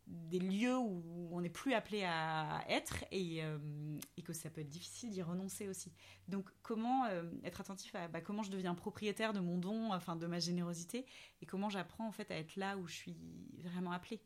des 0.07 0.39
lieux 0.39 0.77
où 0.77 1.29
on 1.33 1.41
n'est 1.41 1.51
plus 1.51 1.75
appelé 1.75 2.05
à 2.05 2.65
être 2.69 3.05
euh, 3.13 3.99
et, 4.17 4.23
que 4.23 4.33
ça 4.33 4.51
peut 4.51 4.61
être 4.61 4.69
difficile 4.69 5.11
d'y 5.11 5.23
renoncer 5.23 5.69
aussi. 5.69 5.93
Donc 6.29 6.49
comment 6.63 7.07
euh, 7.07 7.25
être 7.45 7.61
attentif 7.61 7.95
à 7.95 8.07
bah, 8.09 8.21
comment 8.21 8.43
je 8.43 8.51
deviens 8.51 8.75
propriétaire 8.75 9.33
de 9.33 9.41
mon 9.41 9.59
don, 9.59 9.93
enfin 9.93 10.15
de 10.15 10.27
ma 10.27 10.39
générosité 10.39 11.07
et 11.43 11.47
comment 11.47 11.69
j'apprends 11.69 12.07
en 12.07 12.13
fait 12.13 12.31
à 12.31 12.37
être 12.37 12.57
là 12.57 12.77
où 12.77 12.87
je 12.87 12.95
suis 12.95 13.17
vraiment 13.59 13.93
appelé. 13.93 14.21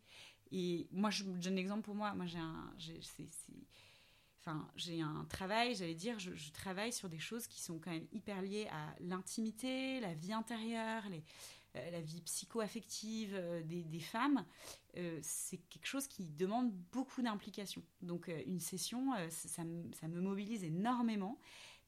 Et 0.52 0.88
moi, 0.90 1.10
je 1.10 1.24
donne 1.24 1.54
l'exemple 1.54 1.82
pour 1.82 1.94
moi. 1.94 2.12
Moi, 2.14 2.26
j'ai 2.26 2.38
un, 2.38 2.74
enfin, 4.40 4.68
j'ai 4.74 5.00
un 5.00 5.24
travail, 5.28 5.76
j'allais 5.76 5.94
dire, 5.94 6.18
je, 6.18 6.34
je, 6.34 6.50
travaille 6.50 6.92
sur 6.92 7.08
des 7.08 7.20
choses 7.20 7.46
qui 7.46 7.60
sont 7.60 7.78
quand 7.78 7.92
même 7.92 8.08
hyper 8.12 8.42
liées 8.42 8.66
à 8.72 8.94
l'intimité, 8.98 10.00
la 10.00 10.12
vie 10.14 10.32
intérieure, 10.32 11.08
les, 11.08 11.22
la 11.74 12.00
vie 12.00 12.20
psycho-affective 12.22 13.34
euh, 13.34 13.62
des, 13.62 14.00
femmes, 14.00 14.44
euh, 14.96 15.18
c'est 15.22 15.58
quelque 15.68 15.86
chose 15.86 16.06
qui 16.06 16.24
demande 16.24 16.72
beaucoup 16.92 17.22
d'implication. 17.22 17.82
Donc 18.02 18.30
une 18.46 18.60
session, 18.60 19.12
ça, 19.30 19.64
me 19.64 20.20
mobilise 20.20 20.64
énormément. 20.64 21.38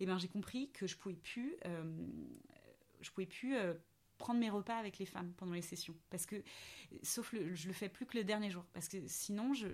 Et 0.00 0.06
ben 0.06 0.18
j'ai 0.18 0.28
compris 0.28 0.70
que 0.72 0.86
je 0.86 0.96
pouvais 0.96 1.14
plus, 1.14 1.56
je 3.00 3.10
pouvais 3.10 3.26
plus 3.26 3.56
prendre 4.22 4.38
mes 4.38 4.50
repas 4.50 4.76
avec 4.76 4.98
les 4.98 5.04
femmes 5.04 5.32
pendant 5.36 5.52
les 5.52 5.62
sessions. 5.62 5.96
Parce 6.08 6.26
que, 6.26 6.42
sauf 7.02 7.32
le, 7.32 7.54
je 7.54 7.66
le 7.66 7.74
fais 7.74 7.88
plus 7.88 8.06
que 8.06 8.16
le 8.16 8.22
dernier 8.22 8.50
jour. 8.50 8.64
Parce 8.72 8.86
que 8.88 8.96
sinon, 9.08 9.52
je, 9.52 9.66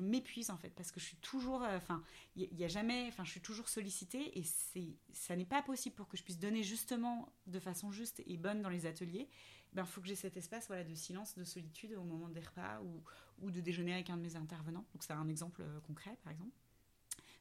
m'épuise 0.00 0.50
en 0.50 0.56
fait. 0.56 0.70
Parce 0.70 0.90
que 0.90 0.98
je 0.98 1.06
suis 1.06 1.16
toujours, 1.18 1.62
enfin, 1.62 2.02
il 2.34 2.52
n'y 2.52 2.64
a, 2.64 2.68
jamais, 2.68 3.06
enfin, 3.06 3.24
je 3.24 3.30
suis 3.30 3.40
toujours 3.40 3.68
sollicitée 3.68 4.36
et 4.36 4.42
c'est, 4.42 4.96
ça 5.12 5.36
n'est 5.36 5.44
pas 5.44 5.62
possible 5.62 5.94
pour 5.94 6.08
que 6.08 6.16
je 6.16 6.24
puisse 6.24 6.40
donner 6.40 6.64
justement 6.64 7.32
de 7.46 7.60
façon 7.60 7.92
juste 7.92 8.20
et 8.26 8.36
bonne 8.36 8.62
dans 8.62 8.68
les 8.68 8.86
ateliers. 8.86 9.28
Il 9.72 9.76
ben, 9.76 9.84
faut 9.84 10.00
que 10.00 10.08
j'ai 10.08 10.16
cet 10.16 10.36
espace 10.36 10.66
voilà, 10.66 10.82
de 10.82 10.94
silence, 10.94 11.36
de 11.36 11.44
solitude 11.44 11.94
au 11.94 12.02
moment 12.02 12.28
des 12.28 12.40
repas 12.40 12.80
ou, 12.82 13.02
ou 13.44 13.52
de 13.52 13.60
déjeuner 13.60 13.94
avec 13.94 14.10
un 14.10 14.16
de 14.16 14.22
mes 14.22 14.34
intervenants. 14.34 14.84
Donc, 14.92 15.04
c'est 15.04 15.12
un 15.12 15.28
exemple 15.28 15.62
euh, 15.62 15.80
concret, 15.86 16.18
par 16.24 16.32
exemple. 16.32 16.56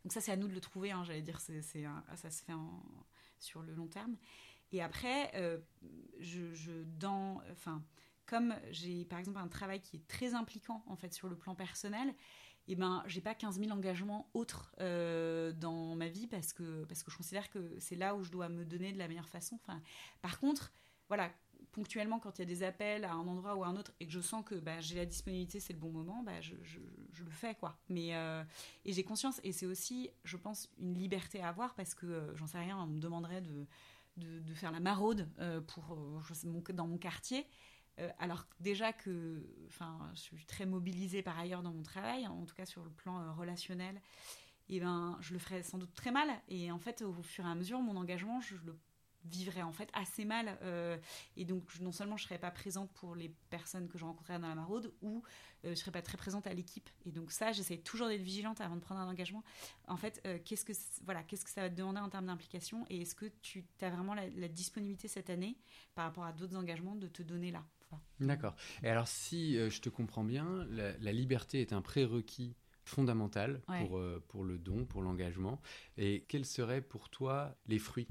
Donc, 0.04 0.14
ça, 0.14 0.22
c'est 0.22 0.32
à 0.32 0.36
nous 0.36 0.48
de 0.48 0.54
le 0.54 0.62
trouver, 0.62 0.92
hein, 0.92 1.04
j'allais 1.04 1.22
dire, 1.22 1.40
c'est, 1.40 1.62
ça 1.62 2.30
se 2.30 2.44
fait 2.44 2.54
sur 3.40 3.62
le 3.62 3.74
long 3.74 3.88
terme. 3.88 4.16
Et 4.74 4.82
après, 4.82 5.32
euh, 5.36 5.60
je, 6.20 6.84
dans, 7.00 7.42
enfin, 7.52 7.82
comme 8.26 8.56
j'ai 8.72 9.06
par 9.06 9.20
exemple 9.20 9.38
un 9.38 9.48
travail 9.48 9.80
qui 9.80 9.98
est 9.98 10.08
très 10.08 10.34
impliquant 10.34 10.84
en 10.88 10.96
fait 10.96 11.14
sur 11.14 11.30
le 11.30 11.36
plan 11.36 11.56
personnel, 11.56 12.14
eh 12.68 12.76
ben 12.76 13.04
j'ai 13.06 13.22
pas 13.22 13.36
15 13.36 13.60
000 13.60 13.72
engagements 13.72 14.30
autres 14.34 14.74
euh, 14.80 15.52
dans 15.54 15.96
ma 15.96 16.08
vie 16.08 16.28
parce 16.28 16.54
que 16.54 16.86
parce 16.86 17.04
que 17.04 17.12
je 17.12 17.18
considère 17.18 17.50
que 17.50 17.78
c'est 17.78 17.96
là 17.96 18.16
où 18.16 18.24
je 18.24 18.32
dois 18.32 18.50
me 18.50 18.66
donner 18.66 18.92
de 18.92 18.98
la 18.98 19.08
meilleure 19.08 19.30
façon. 19.30 19.60
Enfin, 19.62 19.82
par 20.22 20.40
contre, 20.40 20.72
voilà, 21.08 21.30
ponctuellement 21.72 22.20
quand 22.20 22.40
il 22.40 22.42
y 22.42 22.44
a 22.44 22.48
des 22.48 22.64
appels 22.64 23.04
à 23.04 23.14
un 23.14 23.28
endroit 23.28 23.56
ou 23.56 23.64
à 23.64 23.68
un 23.68 23.76
autre 23.76 23.92
et 24.00 24.08
que 24.08 24.12
je 24.12 24.22
sens 24.22 24.44
que 24.46 24.56
bah, 24.56 24.80
j'ai 24.80 24.96
la 24.96 25.06
disponibilité, 25.06 25.60
c'est 25.60 25.74
le 25.74 25.80
bon 25.80 25.92
moment, 25.92 26.24
bah, 26.24 26.40
je, 26.42 26.54
le 26.54 27.32
fais 27.32 27.54
quoi. 27.54 27.78
Mais 27.90 28.16
euh, 28.16 28.44
et 28.86 28.94
j'ai 28.94 29.04
conscience 29.04 29.40
et 29.44 29.52
c'est 29.52 29.66
aussi, 29.66 30.10
je 30.24 30.38
pense, 30.38 30.70
une 30.80 30.96
liberté 30.96 31.42
à 31.42 31.50
avoir 31.50 31.76
parce 31.76 31.94
que 31.94 32.32
j'en 32.36 32.48
sais 32.48 32.60
rien, 32.60 32.78
on 32.80 32.88
me 32.88 33.00
demanderait 33.00 33.42
de 33.42 33.68
de, 34.18 34.54
faire 34.54 34.72
la 34.72 34.80
maraude 34.80 35.30
euh, 35.40 35.62
pour, 35.62 35.94
euh, 35.94 36.74
dans 36.74 36.88
mon 36.88 36.98
quartier. 36.98 37.48
Euh, 38.00 38.10
alors 38.18 38.48
déjà 38.60 38.92
que 38.92 39.48
enfin, 39.68 40.12
je 40.16 40.20
suis 40.20 40.46
très 40.46 40.66
mobilisée 40.66 41.22
par 41.22 41.38
ailleurs 41.38 41.62
dans 41.62 41.74
mon 41.74 41.84
travail, 41.84 42.26
en 42.28 42.46
tout 42.46 42.56
cas 42.56 42.66
sur 42.66 42.84
le 42.84 42.90
plan 42.90 43.34
relationnel, 43.36 44.02
et 44.70 44.80
ben, 44.80 45.18
je 45.22 45.34
le 45.34 45.40
ferais 45.40 45.62
sans 45.62 45.78
doute 45.78 45.94
très 45.94 46.12
mal. 46.12 46.30
Et 46.48 46.72
en 46.72 46.80
fait, 46.80 47.02
au 47.02 47.14
fur 47.22 47.46
et 47.46 47.50
à 47.50 47.56
mesure, 47.56 47.80
mon 47.82 47.96
engagement, 47.98 48.42
je 48.42 48.56
le 48.66 48.78
vivrais 49.26 49.62
en 49.62 49.72
fait 49.72 49.90
assez 49.94 50.26
mal. 50.26 50.58
euh, 50.64 50.98
et 51.38 51.46
donc, 51.46 51.64
non 51.80 51.92
seulement 51.92 52.18
je 52.18 52.24
serais 52.26 52.38
pas 52.40 52.52
présente 52.52 52.92
pour 52.94 53.16
les 53.16 53.30
personnes 53.50 53.88
que 53.88 53.98
je 53.98 54.06
rencontrerais 54.06 54.40
dans 54.40 54.48
la 54.50 54.56
maraude, 54.56 54.94
ou 55.02 55.24
euh, 55.66 55.70
je 55.70 55.76
serais 55.76 55.92
pas 55.92 56.02
très 56.02 56.18
présente 56.18 56.46
à 56.48 56.54
l'équipe. 56.54 56.90
Et 57.06 57.12
donc, 57.12 57.32
ça, 57.32 57.52
j'essaie 57.52 57.78
toujours 57.78 58.08
d'être 58.08 58.22
vigilante 58.22 58.60
avant 58.62 58.76
de 58.76 58.82
prendre 58.82 59.02
un 59.02 59.08
engagement. 59.10 59.44
En 59.88 59.98
fait, 59.98 60.22
euh, 60.28 60.38
qu'est-ce 60.44 60.66
que 60.66 60.74
voilà, 61.06 61.24
qu'est-ce 61.24 61.46
que 61.46 61.52
ça 61.52 61.62
va 61.62 61.70
te 61.70 61.76
demander 61.76 62.00
en 62.00 62.10
termes 62.10 62.26
d'implication 62.28 62.86
Et 62.90 63.02
est-ce 63.02 63.16
que 63.16 63.26
tu 63.42 63.66
as 63.82 63.90
vraiment 63.90 64.14
la, 64.14 64.28
la 64.30 64.48
disponibilité 64.48 65.08
cette 65.08 65.30
année 65.30 65.58
par 65.96 66.06
rapport 66.06 66.26
à 66.26 66.34
d'autres 66.34 66.56
engagements 66.58 66.96
de 66.96 67.08
te 67.08 67.24
donner 67.24 67.52
là 67.52 67.64
Voilà. 67.90 68.04
D'accord. 68.20 68.56
Et 68.84 68.90
alors, 68.90 69.08
si 69.08 69.58
euh, 69.58 69.70
je 69.70 69.82
te 69.82 69.90
comprends 69.90 70.24
bien, 70.24 70.66
la, 70.70 70.98
la 70.98 71.12
liberté 71.12 71.62
est 71.62 71.72
un 71.74 71.82
prérequis 71.82 72.56
fondamental 72.86 73.62
Ouais. 73.70 73.86
pour, 73.88 74.02
pour 74.28 74.44
le 74.44 74.58
don, 74.58 74.86
pour 74.86 75.02
l'engagement. 75.02 75.62
Et 75.98 76.26
quels 76.28 76.46
seraient 76.46 76.82
pour 76.82 77.10
toi 77.10 77.56
les 77.68 77.80
fruits 77.80 78.10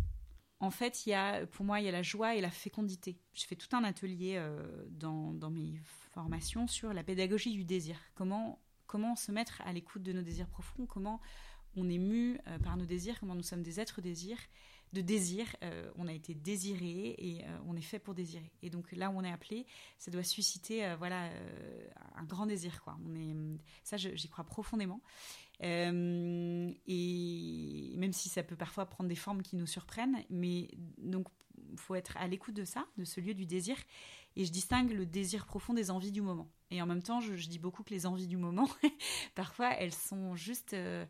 En 0.63 0.71
fait, 0.71 1.07
il 1.07 1.11
y 1.11 1.15
a, 1.15 1.45
pour 1.49 1.65
moi, 1.65 1.81
il 1.81 1.87
y 1.87 1.89
a 1.89 1.93
la 1.93 2.05
joie 2.05 2.37
et 2.37 2.41
la 2.41 2.51
fécondité. 2.51 3.19
Je 3.35 3.45
fais 3.47 3.57
tout 3.57 3.75
un 3.75 3.83
atelier 3.83 4.35
euh, 4.37 4.65
dans, 4.91 5.51
mes 5.51 5.75
formations 6.13 6.69
sur 6.69 6.93
la 6.93 7.03
pédagogie 7.03 7.51
du 7.51 7.65
désir. 7.65 7.99
Comment, 8.15 8.61
comment 8.87 9.17
se 9.17 9.33
mettre 9.33 9.61
à 9.63 9.73
l'écoute 9.73 10.05
de 10.05 10.13
nos 10.13 10.23
désirs 10.23 10.47
profonds, 10.47 10.87
comment 10.87 11.21
on 11.75 11.89
est 11.89 11.99
mu 11.99 12.39
euh, 12.47 12.61
par 12.61 12.77
nos 12.77 12.87
désirs, 12.87 13.19
comment 13.19 13.35
nous 13.35 13.43
sommes 13.43 13.65
des 13.65 13.81
êtres 13.81 14.01
désirs, 14.01 14.39
de 14.93 15.01
désir. 15.01 15.47
euh, 15.65 15.91
on 15.97 16.07
a 16.07 16.13
été 16.13 16.33
désiré 16.33 17.17
et 17.19 17.45
on 17.67 17.75
est 17.75 17.83
fait 17.83 17.99
pour 17.99 18.15
désirer. 18.15 18.53
Et 18.63 18.71
donc 18.71 18.93
là 18.93 19.11
où 19.11 19.15
on 19.19 19.25
est 19.25 19.33
appelé, 19.33 19.67
ça 19.99 20.13
doit 20.13 20.23
susciter 20.23 20.95
voilà, 20.97 21.29
un 22.15 22.25
grand 22.25 22.47
désir. 22.47 22.85
Quoi. 22.85 22.97
Ça, 23.83 23.97
j'y 23.97 24.29
crois 24.29 24.45
profondément. 24.45 25.01
Euh, 25.63 26.73
et 26.87 27.93
même 27.97 28.13
si 28.13 28.29
ça 28.29 28.43
peut 28.43 28.57
parfois 28.57 28.87
prendre 28.87 29.09
des 29.09 29.17
formes 29.17 29.43
qui 29.43 29.57
nous 29.57 29.67
surprennent, 29.67 30.25
mais 30.31 30.69
donc 30.99 31.29
faut 31.77 31.95
être 31.95 32.17
à 32.17 32.27
l'écoute 32.27 32.55
de 32.55 32.65
ça, 32.65 32.87
de 32.99 33.05
ce 33.05 33.21
lieu 33.21 33.35
du 33.35 33.47
désir. 33.47 33.77
Et 34.37 34.45
je 34.45 34.53
distingue 34.53 34.93
le 34.93 35.07
désir 35.07 35.47
profond 35.47 35.75
des 35.75 35.91
envies 35.91 36.13
du 36.13 36.23
moment. 36.23 36.49
Et 36.73 36.81
en 36.81 36.87
même 36.87 37.03
temps, 37.03 37.21
je, 37.21 37.35
dis 37.35 37.59
beaucoup 37.59 37.83
que 37.83 37.91
les 37.91 38.07
envies 38.07 38.27
du 38.27 38.39
moment, 38.39 38.67
parfois, 39.35 39.75
elles 39.75 39.93
sont 39.93 40.35
juste 40.37 40.73
euh, 40.73 41.05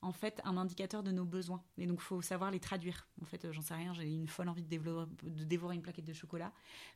en 0.00 0.12
fait 0.12 0.40
un 0.44 0.56
indicateur 0.56 1.02
de 1.02 1.10
nos 1.10 1.24
besoins. 1.24 1.60
Et 1.76 1.88
donc, 1.88 2.00
faut 2.00 2.22
savoir 2.22 2.52
les 2.52 2.60
traduire. 2.60 3.08
En 3.20 3.24
fait, 3.24 3.44
euh, 3.44 3.52
j'en 3.52 3.60
sais 3.60 3.74
rien, 3.74 3.92
j'ai 3.94 4.04
une 4.04 4.28
folle 4.28 4.48
envie 4.48 4.62
de 4.62 5.44
dévorer 5.44 5.74
une 5.74 5.82
plaquette 5.82 6.04
de 6.04 6.12
chocolat. 6.12 6.52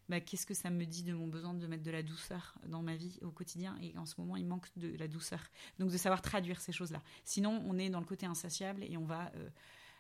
Bah, 0.09 0.21
Qu'est-ce 0.21 0.47
que 0.47 0.55
ça 0.55 0.71
me 0.71 0.85
dit 0.85 1.03
de 1.03 1.13
mon 1.13 1.27
besoin 1.27 1.53
de 1.53 1.67
mettre 1.67 1.83
de 1.83 1.91
la 1.91 2.05
douceur 2.05 2.55
dans 2.69 2.81
ma 2.81 2.95
vie 2.95 3.19
au 3.23 3.33
quotidien? 3.33 3.77
Et 3.83 3.99
en 3.99 4.07
ce 4.07 4.15
moment, 4.21 4.37
il 4.37 4.47
manque 4.47 4.69
de 4.77 4.97
la 4.97 5.09
douceur. 5.09 5.41
Donc, 5.81 5.91
de 5.91 5.97
savoir 5.97 6.23
traduire 6.23 6.61
ces 6.61 6.71
choses-là. 6.71 7.03
Sinon, 7.25 7.61
on 7.67 7.77
est 7.77 7.91
dans 7.91 8.01
le 8.01 8.07
côté 8.07 8.27
insatiable 8.27 8.85
et 8.85 8.97
on 8.97 9.05
va 9.05 9.33
euh, 9.35 9.49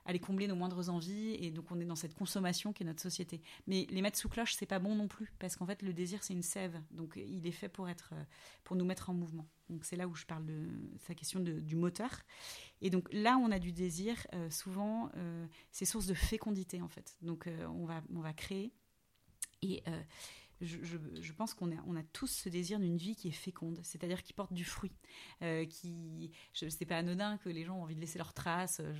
aller 0.05 0.19
combler 0.19 0.47
nos 0.47 0.57
moindres 0.57 0.88
envies. 0.88 1.35
Et 1.41 1.51
donc, 1.51 1.71
on 1.71 1.81
est 1.81 1.85
dans 1.85 1.97
cette 1.97 2.15
consommation 2.15 2.73
qui 2.73 2.83
est 2.83 2.87
notre 2.87 3.03
société. 3.03 3.41
Mais 3.67 3.87
les 3.91 4.03
mettre 4.03 4.19
sous 4.19 4.29
cloche, 4.29 4.55
c'est 4.55 4.67
pas 4.67 4.79
bon 4.79 4.95
non 4.95 5.09
plus. 5.09 5.33
Parce 5.38 5.57
qu'en 5.57 5.67
fait, 5.67 5.83
le 5.83 5.93
désir, 5.93 6.23
c'est 6.23 6.33
une 6.33 6.43
sève. 6.43 6.81
Donc, 6.91 7.15
il 7.17 7.47
est 7.47 7.53
fait 7.53 7.69
pour, 7.69 7.88
être, 7.88 8.11
euh, 8.12 8.25
pour 8.65 8.77
nous 8.77 8.85
mettre 8.85 9.11
en 9.11 9.15
mouvement. 9.15 9.47
Donc, 9.69 9.85
c'est 9.85 9.97
là 9.97 10.07
où 10.07 10.15
je 10.15 10.27
parle 10.27 10.45
de 10.45 10.69
sa 11.07 11.15
question 11.15 11.41
du 11.41 11.77
moteur. 11.77 12.11
Et 12.81 12.91
donc, 12.91 13.09
là 13.12 13.38
on 13.38 13.51
a 13.51 13.59
du 13.59 13.73
désir, 13.73 14.27
euh, 14.35 14.51
souvent, 14.51 15.11
euh, 15.17 15.47
c'est 15.71 15.85
source 15.85 16.07
de 16.07 16.15
fécondité, 16.15 16.83
en 16.83 16.88
fait. 16.88 17.17
Donc, 17.23 17.47
euh, 17.47 17.67
on, 17.69 17.87
va, 17.87 18.03
on 18.15 18.21
va 18.21 18.33
créer. 18.33 18.73
Et. 19.62 19.83
Je, 20.62 21.33
pense 21.33 21.55
qu'on 21.55 21.70
a, 21.70 22.03
tous 22.12 22.29
ce 22.29 22.48
désir 22.48 22.79
d'une 22.79 22.96
vie 22.96 23.16
qui 23.16 23.29
est 23.29 23.33
féconde, 23.33 23.81
c'est-à-dire 23.83 24.22
qui 24.22 24.33
porte 24.33 24.53
du 24.53 24.64
fruit, 24.64 24.92
euh, 25.42 25.64
qui, 25.66 26.31
je 26.53 26.68
sais 26.68 26.85
pas 26.85 26.98
anodin 26.98 27.37
que 27.38 27.48
les 27.48 27.64
gens 27.64 27.77
ont 27.77 27.83
envie 27.83 27.94
de 27.94 28.01
laisser 28.01 28.18
leurs 28.18 28.35
traces. 28.35 28.81
euh, 28.81 28.92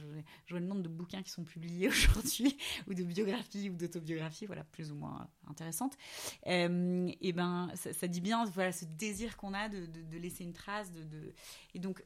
Je, 0.47 0.53
vois 0.53 0.61
le 0.61 0.67
nombre 0.67 0.83
de 0.83 0.89
bouquins 0.89 1.23
qui 1.23 1.31
sont 1.31 1.45
publiés 1.45 1.89
aujourd'hui, 1.89 2.57
ou 2.89 2.95
de 2.95 3.03
biographies 3.03 3.71
ou 3.71 3.77
d'autobiographies, 3.77 4.47
voilà, 4.47 4.65
plus 4.65 4.91
ou 4.91 4.97
moins 4.97 5.29
intéressantes. 5.49 5.97
Euh, 6.47 7.11
et 7.21 7.33
ben, 7.33 7.71
ça, 7.75 8.09
dit 8.09 8.21
bien, 8.21 8.45
ce 8.47 8.85
désir 8.85 9.37
qu'on 9.37 9.55
a 9.55 9.69
de, 9.69 9.87
laisser 10.19 10.45
une 10.45 10.53
trace, 10.53 10.91
de- 10.93 11.35
et 11.75 11.79
donc. 11.79 12.05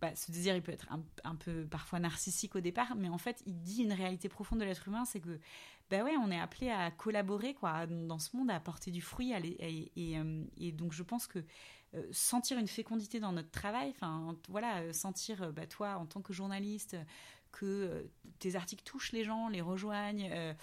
Bah, 0.00 0.14
ce 0.14 0.30
désir, 0.30 0.54
il 0.54 0.62
peut 0.62 0.72
être 0.72 0.90
un, 0.90 1.02
un 1.24 1.34
peu 1.34 1.66
parfois 1.66 1.98
narcissique 1.98 2.54
au 2.54 2.60
départ, 2.60 2.94
mais 2.96 3.08
en 3.08 3.18
fait, 3.18 3.42
il 3.46 3.60
dit 3.60 3.82
une 3.82 3.92
réalité 3.92 4.28
profonde 4.28 4.60
de 4.60 4.64
l'être 4.64 4.86
humain, 4.86 5.04
c'est 5.04 5.20
que 5.20 5.38
bah 5.90 6.04
ouais, 6.04 6.16
on 6.16 6.30
est 6.30 6.38
appelé 6.38 6.70
à 6.70 6.90
collaborer 6.90 7.54
quoi, 7.54 7.86
dans 7.86 8.18
ce 8.18 8.36
monde, 8.36 8.50
à 8.50 8.56
apporter 8.56 8.90
du 8.90 9.00
fruit. 9.00 9.32
euh, 9.34 10.44
et 10.58 10.72
donc, 10.72 10.92
je 10.92 11.02
pense 11.02 11.26
que 11.26 11.38
euh, 11.94 12.06
sentir 12.12 12.58
une 12.58 12.68
fécondité 12.68 13.20
dans 13.20 13.32
notre 13.32 13.50
travail, 13.50 13.90
enfin, 13.90 14.36
voilà, 14.48 14.82
euh, 14.82 14.92
sentir, 14.92 15.52
bah, 15.52 15.66
toi, 15.66 15.96
en 15.96 16.06
tant 16.06 16.20
que 16.20 16.32
journaliste, 16.32 16.96
que 17.50 18.06
tes 18.38 18.56
articles 18.56 18.84
touchent 18.84 19.12
les 19.12 19.24
gens, 19.24 19.48
les 19.48 19.62
rejoignent, 19.62 20.54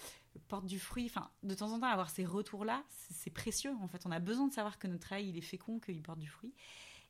portent 0.47 0.67
du 0.67 0.79
fruit, 0.79 1.05
enfin, 1.05 1.31
de 1.41 1.55
temps 1.55 1.71
en 1.71 1.79
temps, 1.79 1.87
avoir 1.87 2.11
ces 2.11 2.25
retours-là, 2.25 2.83
c'est 3.09 3.31
précieux. 3.31 3.73
En 3.81 3.87
fait, 3.87 4.05
on 4.05 4.11
a 4.11 4.19
besoin 4.19 4.47
de 4.47 4.53
savoir 4.53 4.77
que 4.77 4.85
notre 4.85 5.07
travail, 5.07 5.29
il 5.29 5.35
est 5.35 5.41
fécond, 5.41 5.79
qu'il 5.79 6.03
porte 6.03 6.19
du 6.19 6.27
fruit. 6.27 6.53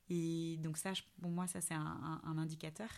Et 0.10 0.58
donc 0.62 0.78
ça, 0.78 0.94
pour 1.22 1.32
moi, 1.32 1.48
ça 1.48 1.62
c'est 1.62 1.74
un, 1.74 2.22
indicateur. 2.38 2.90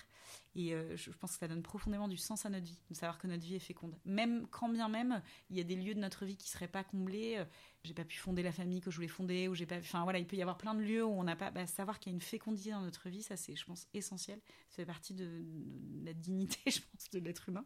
Et 0.55 0.73
euh, 0.73 0.95
je 0.97 1.11
pense 1.11 1.33
que 1.33 1.37
ça 1.39 1.47
donne 1.47 1.61
profondément 1.61 2.07
du 2.07 2.17
sens 2.17 2.45
à 2.45 2.49
notre 2.49 2.65
vie, 2.65 2.79
de 2.89 2.95
savoir 2.95 3.17
que 3.19 3.27
notre 3.27 3.43
vie 3.43 3.55
est 3.55 3.59
féconde. 3.59 3.95
Même 4.05 4.47
quand 4.49 4.67
bien 4.69 4.89
même, 4.89 5.21
il 5.49 5.57
y 5.57 5.59
a 5.59 5.63
des 5.63 5.75
lieux 5.75 5.93
de 5.93 5.99
notre 5.99 6.25
vie 6.25 6.35
qui 6.35 6.49
seraient 6.49 6.67
pas 6.67 6.83
comblés. 6.83 7.35
euh, 7.37 7.45
J'ai 7.83 7.93
pas 7.93 8.03
pu 8.03 8.17
fonder 8.17 8.43
la 8.43 8.51
famille 8.51 8.81
que 8.81 8.89
je 8.91 8.95
voulais 8.95 9.07
fonder, 9.07 9.47
ou 9.47 9.55
j'ai 9.55 9.65
pas. 9.65 9.77
Enfin 9.77 10.03
voilà, 10.03 10.19
il 10.19 10.27
peut 10.27 10.35
y 10.35 10.41
avoir 10.41 10.57
plein 10.57 10.73
de 10.73 10.81
lieux 10.81 11.05
où 11.05 11.11
on 11.11 11.23
n'a 11.23 11.35
pas. 11.35 11.51
bah, 11.51 11.65
savoir 11.67 11.99
qu'il 11.99 12.11
y 12.11 12.13
a 12.13 12.15
une 12.15 12.21
fécondité 12.21 12.71
dans 12.71 12.81
notre 12.81 13.07
vie, 13.09 13.21
ça 13.23 13.37
c'est, 13.37 13.55
je 13.55 13.65
pense, 13.65 13.87
essentiel. 13.93 14.39
Ça 14.69 14.77
fait 14.77 14.85
partie 14.85 15.13
de, 15.13 15.25
de 15.25 16.05
la 16.05 16.13
dignité, 16.13 16.59
je 16.71 16.79
pense, 16.81 17.09
de 17.11 17.19
l'être 17.19 17.49
humain. 17.49 17.65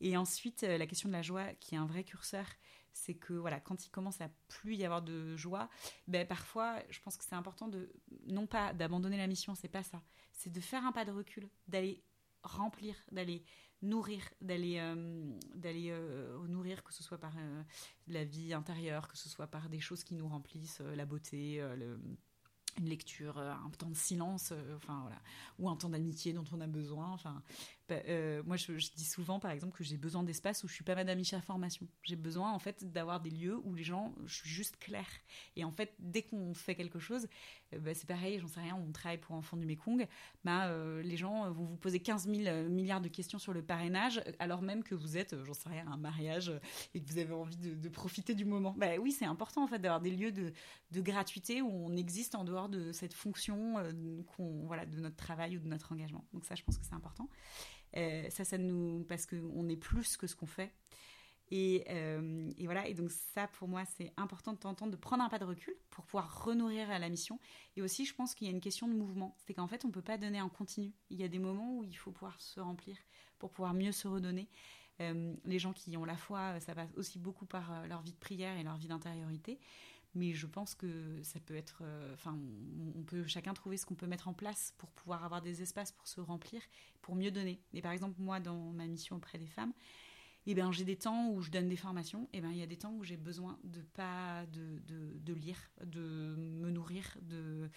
Et 0.00 0.16
ensuite, 0.16 0.64
euh, 0.64 0.78
la 0.78 0.86
question 0.86 1.08
de 1.08 1.14
la 1.14 1.22
joie, 1.22 1.54
qui 1.60 1.74
est 1.74 1.78
un 1.78 1.86
vrai 1.86 2.04
curseur, 2.04 2.46
c'est 2.92 3.14
que 3.14 3.32
voilà, 3.32 3.60
quand 3.60 3.86
il 3.86 3.90
commence 3.90 4.20
à 4.20 4.28
plus 4.48 4.76
y 4.76 4.84
avoir 4.84 5.02
de 5.02 5.36
joie, 5.36 5.68
ben 6.08 6.26
parfois, 6.26 6.78
je 6.90 7.00
pense 7.00 7.16
que 7.16 7.24
c'est 7.24 7.34
important 7.34 7.68
de 7.68 7.92
non 8.26 8.46
pas 8.46 8.72
d'abandonner 8.72 9.16
la 9.16 9.26
mission, 9.26 9.54
c'est 9.54 9.68
pas 9.68 9.82
ça, 9.82 10.02
c'est 10.32 10.50
de 10.50 10.60
faire 10.60 10.84
un 10.84 10.92
pas 10.92 11.04
de 11.04 11.12
recul, 11.12 11.48
d'aller 11.68 12.02
remplir, 12.42 12.96
d'aller 13.10 13.44
nourrir, 13.82 14.22
d'aller 14.40 14.76
euh, 14.78 15.38
d'aller 15.54 15.90
euh, 15.90 16.38
nourrir, 16.46 16.82
que 16.84 16.92
ce 16.92 17.02
soit 17.02 17.18
par 17.18 17.34
euh, 17.36 17.62
la 18.06 18.24
vie 18.24 18.54
intérieure, 18.54 19.08
que 19.08 19.16
ce 19.16 19.28
soit 19.28 19.48
par 19.48 19.68
des 19.68 19.80
choses 19.80 20.04
qui 20.04 20.14
nous 20.14 20.28
remplissent, 20.28 20.80
la 20.80 21.04
beauté, 21.04 21.60
une 22.78 22.88
lecture, 22.88 23.38
un 23.38 23.70
temps 23.76 23.90
de 23.90 23.96
silence, 23.96 24.52
enfin 24.76 25.00
voilà, 25.02 25.20
ou 25.58 25.68
un 25.68 25.76
temps 25.76 25.90
d'amitié 25.90 26.32
dont 26.32 26.44
on 26.52 26.60
a 26.60 26.66
besoin. 26.66 27.10
Enfin, 27.10 27.42
bah, 27.88 27.96
euh, 28.08 28.42
moi, 28.44 28.56
je, 28.56 28.72
dis 28.72 29.04
souvent, 29.04 29.40
par 29.40 29.50
exemple, 29.50 29.76
que 29.76 29.84
j'ai 29.84 29.96
besoin 29.96 30.22
d'espace 30.22 30.64
où 30.64 30.68
je 30.68 30.74
suis 30.74 30.84
pas 30.84 30.94
Madame 30.94 31.18
Micha 31.18 31.40
formation. 31.40 31.86
J'ai 32.02 32.16
besoin, 32.16 32.52
en 32.52 32.58
fait, 32.58 32.90
d'avoir 32.92 33.20
des 33.20 33.30
lieux 33.30 33.58
où 33.64 33.74
les 33.74 33.82
gens, 33.82 34.14
je 34.24 34.34
suis 34.34 34.48
juste 34.48 34.78
claire. 34.78 35.08
Et 35.56 35.64
en 35.64 35.72
fait, 35.72 35.94
dès 35.98 36.22
qu'on 36.22 36.54
fait 36.54 36.74
quelque 36.74 36.98
chose, 36.98 37.26
euh, 37.74 37.78
bah, 37.78 37.94
c'est 37.94 38.06
pareil, 38.06 38.38
j'en 38.38 38.48
sais 38.48 38.60
rien, 38.60 38.76
on 38.76 38.92
travaille 38.92 39.18
pour 39.18 39.34
Enfants 39.34 39.56
du 39.56 39.66
Mékong, 39.66 40.06
bah, 40.44 40.66
euh, 40.66 41.02
les 41.02 41.16
gens 41.16 41.46
euh, 41.46 41.50
vont 41.50 41.64
vous 41.64 41.76
poser 41.76 42.00
15 42.00 42.28
000 42.28 42.46
euh, 42.46 42.68
milliards 42.68 43.00
de 43.00 43.08
questions 43.08 43.38
sur 43.38 43.52
le 43.52 43.62
parrainage, 43.62 44.22
alors 44.38 44.62
même 44.62 44.82
que 44.82 44.94
vous 44.94 45.16
êtes, 45.16 45.32
euh, 45.32 45.44
j'en 45.44 45.54
sais 45.54 45.68
rien, 45.68 45.86
un 45.90 45.96
mariage 45.96 46.50
euh, 46.50 46.58
et 46.94 47.02
que 47.02 47.08
vous 47.10 47.18
avez 47.18 47.32
envie 47.32 47.56
de, 47.56 47.88
profiter 47.88 48.34
du 48.34 48.44
moment. 48.44 48.74
Bah 48.76 48.96
oui, 49.00 49.12
c'est 49.12 49.26
important, 49.26 49.62
en 49.62 49.66
fait, 49.66 49.78
d'avoir 49.78 50.00
des 50.00 50.10
lieux 50.10 50.32
de, 50.32 50.52
de 50.90 51.00
gratuité 51.00 51.60
où 51.60 51.68
on 51.68 51.94
existe 51.96 52.34
en 52.34 52.44
dehors 52.44 52.68
de 52.68 52.92
cette 52.92 53.12
fonction 53.12 53.78
euh, 53.78 54.22
qu'on, 54.34 54.64
voilà, 54.66 54.86
de 54.86 54.98
notre 54.98 55.16
travail 55.16 55.56
ou 55.56 55.60
de 55.60 55.68
notre 55.68 55.92
engagement. 55.92 56.24
Donc 56.32 56.44
ça, 56.44 56.54
je 56.54 56.62
pense 56.62 56.78
que 56.78 56.84
c'est 56.84 56.94
important. 56.94 57.28
Euh, 57.96 58.28
ça, 58.30 58.44
ça 58.44 58.58
nous... 58.58 59.04
Parce 59.08 59.26
qu'on 59.26 59.68
est 59.68 59.76
plus 59.76 60.16
que 60.16 60.26
ce 60.26 60.36
qu'on 60.36 60.46
fait. 60.46 60.72
Et, 61.54 61.84
euh, 61.90 62.50
et 62.56 62.64
voilà, 62.64 62.88
et 62.88 62.94
donc 62.94 63.10
ça 63.10 63.46
pour 63.46 63.68
moi 63.68 63.82
c'est 63.84 64.10
important 64.16 64.54
de 64.54 64.58
t'entendre, 64.58 64.90
de 64.90 64.96
prendre 64.96 65.22
un 65.22 65.28
pas 65.28 65.38
de 65.38 65.44
recul 65.44 65.74
pour 65.90 66.06
pouvoir 66.06 66.44
renourrir 66.44 66.90
à 66.90 66.98
la 66.98 67.10
mission. 67.10 67.38
Et 67.76 67.82
aussi 67.82 68.06
je 68.06 68.14
pense 68.14 68.34
qu'il 68.34 68.46
y 68.46 68.50
a 68.50 68.54
une 68.54 68.60
question 68.62 68.88
de 68.88 68.94
mouvement, 68.94 69.36
c'est 69.44 69.52
qu'en 69.52 69.66
fait 69.66 69.84
on 69.84 69.90
peut 69.90 70.00
pas 70.00 70.16
donner 70.16 70.40
en 70.40 70.48
continu. 70.48 70.94
Il 71.10 71.20
y 71.20 71.24
a 71.24 71.28
des 71.28 71.38
moments 71.38 71.76
où 71.76 71.84
il 71.84 71.92
faut 71.92 72.10
pouvoir 72.10 72.40
se 72.40 72.58
remplir 72.58 72.96
pour 73.38 73.50
pouvoir 73.50 73.74
mieux 73.74 73.92
se 73.92 74.08
redonner. 74.08 74.48
Euh, 75.00 75.34
les 75.44 75.58
gens 75.58 75.74
qui 75.74 75.94
ont 75.98 76.06
la 76.06 76.16
foi, 76.16 76.58
ça 76.60 76.74
passe 76.74 76.90
aussi 76.96 77.18
beaucoup 77.18 77.44
par 77.44 77.86
leur 77.86 78.00
vie 78.00 78.12
de 78.12 78.18
prière 78.18 78.56
et 78.56 78.62
leur 78.62 78.78
vie 78.78 78.88
d'intériorité. 78.88 79.58
Mais 80.14 80.34
je 80.34 80.46
pense 80.46 80.74
que 80.74 81.22
ça 81.22 81.40
peut 81.40 81.56
être, 81.56 81.80
euh, 81.82 82.12
enfin, 82.14 82.38
on, 82.94 83.00
on 83.00 83.02
peut 83.02 83.26
chacun 83.26 83.54
trouver 83.54 83.76
ce 83.76 83.86
qu'on 83.86 83.94
peut 83.94 84.06
mettre 84.06 84.28
en 84.28 84.34
place 84.34 84.74
pour 84.78 84.90
pouvoir 84.90 85.24
avoir 85.24 85.40
des 85.40 85.62
espaces 85.62 85.92
pour 85.92 86.06
se 86.06 86.20
remplir, 86.20 86.60
pour 87.00 87.14
mieux 87.14 87.30
donner. 87.30 87.60
Et 87.72 87.80
par 87.80 87.92
exemple 87.92 88.16
moi 88.18 88.40
dans 88.40 88.72
ma 88.72 88.86
mission 88.86 89.16
auprès 89.16 89.38
des 89.38 89.46
femmes, 89.46 89.72
eh 90.46 90.54
ben, 90.54 90.72
j'ai 90.72 90.84
des 90.84 90.96
temps 90.96 91.28
où 91.28 91.40
je 91.40 91.50
donne 91.50 91.68
des 91.68 91.76
formations, 91.76 92.28
et 92.32 92.40
ben, 92.40 92.50
il 92.50 92.58
y 92.58 92.62
a 92.62 92.66
des 92.66 92.76
temps 92.76 92.92
où 92.92 93.04
j'ai 93.04 93.16
besoin 93.16 93.58
de 93.64 93.80
pas 93.80 94.44
de, 94.46 94.80
de, 95.20 95.32
lire, 95.32 95.70
de 95.84 96.34
me 96.36 96.70
nourrir, 96.70 97.16
de, 97.22 97.70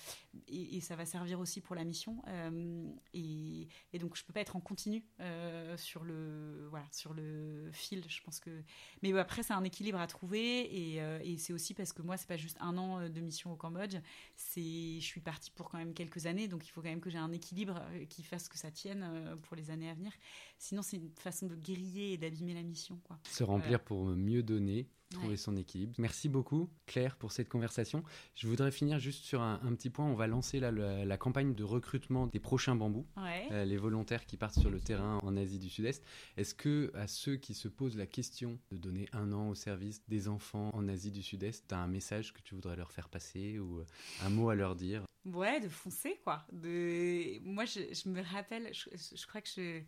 et, 0.48 0.82
ça 0.82 0.96
va 0.96 1.06
servir 1.06 1.40
aussi 1.40 1.62
pour 1.62 1.76
la 1.76 1.84
mission. 1.84 2.22
euh, 2.28 2.90
et, 3.14 3.68
donc 4.00 4.16
je 4.16 4.24
peux 4.24 4.34
pas 4.34 4.42
être 4.42 4.56
en 4.56 4.60
continu 4.60 5.04
euh, 5.20 5.78
sur 5.78 6.04
le 6.04 6.68
voilà 6.70 6.86
sur 6.92 7.14
le 7.14 7.70
fil. 7.72 8.04
Je 8.08 8.22
pense 8.22 8.40
que, 8.40 8.64
mais 9.02 9.18
après 9.18 9.42
c'est 9.42 9.54
un 9.54 9.64
équilibre 9.64 10.00
à 10.00 10.08
trouver, 10.08 10.94
et, 10.94 11.02
euh, 11.02 11.20
et 11.24 11.38
c'est 11.38 11.54
aussi 11.54 11.74
parce 11.74 11.94
que 11.94 12.02
moi 12.02 12.18
c'est 12.18 12.28
pas 12.28 12.38
juste 12.38 12.58
un 12.60 12.78
an 12.78 13.08
de 13.10 13.22
mission 13.22 13.52
au 13.52 13.56
Cambodge, 13.56 13.96
c'est 14.36 15.00
je 15.00 15.06
suis 15.06 15.22
partie 15.22 15.52
pour 15.52 15.70
quand 15.70 15.78
même 15.78 15.94
quelques 15.94 16.26
années, 16.26 16.48
donc 16.48 16.68
il 16.68 16.72
faut 16.72 16.82
quand 16.82 16.90
même 16.90 17.02
que 17.02 17.10
j'ai 17.10 17.18
un 17.18 17.32
équilibre 17.32 17.82
qui 18.10 18.24
fasse 18.24 18.48
que 18.48 18.58
ça 18.58 18.72
tienne 18.72 19.38
pour 19.44 19.56
les 19.56 19.70
années 19.72 19.90
à 19.90 19.94
venir. 19.94 20.12
Sinon 20.58 20.82
c'est 20.82 20.98
une 20.98 21.12
façon 21.18 21.48
de 21.48 21.56
griller 21.56 22.14
et 22.14 22.18
d'abîmer 22.18 22.54
la 22.54 22.64
mission. 22.64 23.00
Quoi. 23.04 23.20
Se 23.30 23.44
remplir 23.44 23.80
pour 23.84 24.06
mieux 24.06 24.44
donner, 24.44 24.88
trouver 25.12 25.28
Ouais. 25.30 25.38
son 25.38 25.56
équilibre. 25.56 25.94
Merci 26.00 26.28
beaucoup, 26.30 26.70
Claire, 26.88 27.16
pour 27.16 27.32
cette 27.32 27.48
conversation. 27.48 28.04
Je 28.34 28.48
voudrais 28.48 28.72
finir 28.72 29.00
juste 29.00 29.24
sur 29.24 29.42
un, 29.42 29.60
un 29.64 29.74
petit 29.76 29.90
point. 29.90 30.06
On 30.06 30.16
va 30.16 30.28
lancer 30.28 30.60
la, 30.60 30.72
la 30.72 31.18
campagne 31.18 31.54
de 31.54 31.64
recrutement 31.64 32.28
des 32.28 32.40
prochains 32.40 32.76
bambous. 32.76 33.06
Ouais. 33.16 33.48
euh, 33.52 33.66
les 33.66 33.78
volontaires 33.78 34.26
qui 34.26 34.36
partent 34.36 34.60
sur 34.60 34.70
le 34.72 34.82
terrain 34.82 35.20
en 35.24 35.38
Asie 35.38 35.60
du 35.60 35.70
Sud-Est. 35.70 36.04
Est-ce 36.38 36.56
que 36.56 36.92
à 36.96 37.08
ceux 37.08 37.36
qui 37.38 37.54
se 37.54 37.68
posent 37.68 37.96
la 37.98 38.08
question 38.08 38.60
de 38.72 38.78
donner 38.78 39.08
un 39.14 39.32
an 39.32 39.50
au 39.50 39.56
service 39.56 40.02
des 40.08 40.28
enfants 40.28 40.72
en 40.74 40.88
Asie 40.88 41.12
du 41.12 41.22
Sud-Est, 41.22 41.68
tu 41.68 41.76
as 41.76 41.80
un 41.80 41.88
message 41.88 42.34
que 42.34 42.42
tu 42.42 42.56
voudrais 42.56 42.76
leur 42.76 42.92
faire 42.92 43.08
passer 43.10 43.60
ou 43.60 43.80
euh, 43.80 43.86
un 44.24 44.30
mot 44.30 44.50
à 44.50 44.56
leur 44.56 44.76
dire? 44.76 45.04
Ouais, 45.26 45.60
de 45.60 45.70
foncer, 45.70 46.20
quoi. 46.24 46.46
De... 46.52 47.40
Moi, 47.44 47.66
je, 47.66 47.80
je 47.94 48.10
me 48.10 48.22
rappelle, 48.22 48.70
je, 48.74 48.90
je 49.16 49.26
crois 49.26 49.42
que 49.42 49.50
je... 49.56 49.82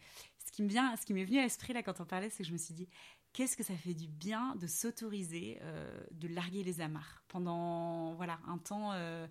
ce 0.47 0.51
qui 0.51 0.63
me 0.63 0.69
vient, 0.69 0.95
ce 0.95 1.05
qui 1.05 1.13
m'est 1.13 1.25
venu 1.25 1.39
à 1.39 1.43
l'esprit 1.43 1.73
là 1.73 1.83
quand 1.83 1.99
on 1.99 2.05
parlait, 2.05 2.29
c'est 2.29 2.43
que 2.43 2.47
je 2.47 2.53
me 2.53 2.57
suis 2.57 2.73
dit, 2.73 2.87
qu'est-ce 3.33 3.57
que 3.57 3.63
ça 3.63 3.75
fait 3.75 3.93
du 3.93 4.07
bien 4.07 4.55
de 4.55 4.65
s'autoriser, 4.65 5.59
euh, 5.61 5.99
de 6.11 6.27
larguer 6.27 6.63
les 6.63 6.79
amarres 6.81 7.23
pendant 7.27 8.13
voilà 8.15 8.39
un 8.47 8.57
temps 8.57 8.91
euh, 8.93 9.27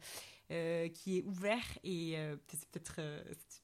euh, 0.52 0.88
qui 0.90 1.18
est 1.18 1.22
ouvert 1.24 1.64
et 1.82 2.16
c'est 2.48 2.68
peut-être 2.70 2.96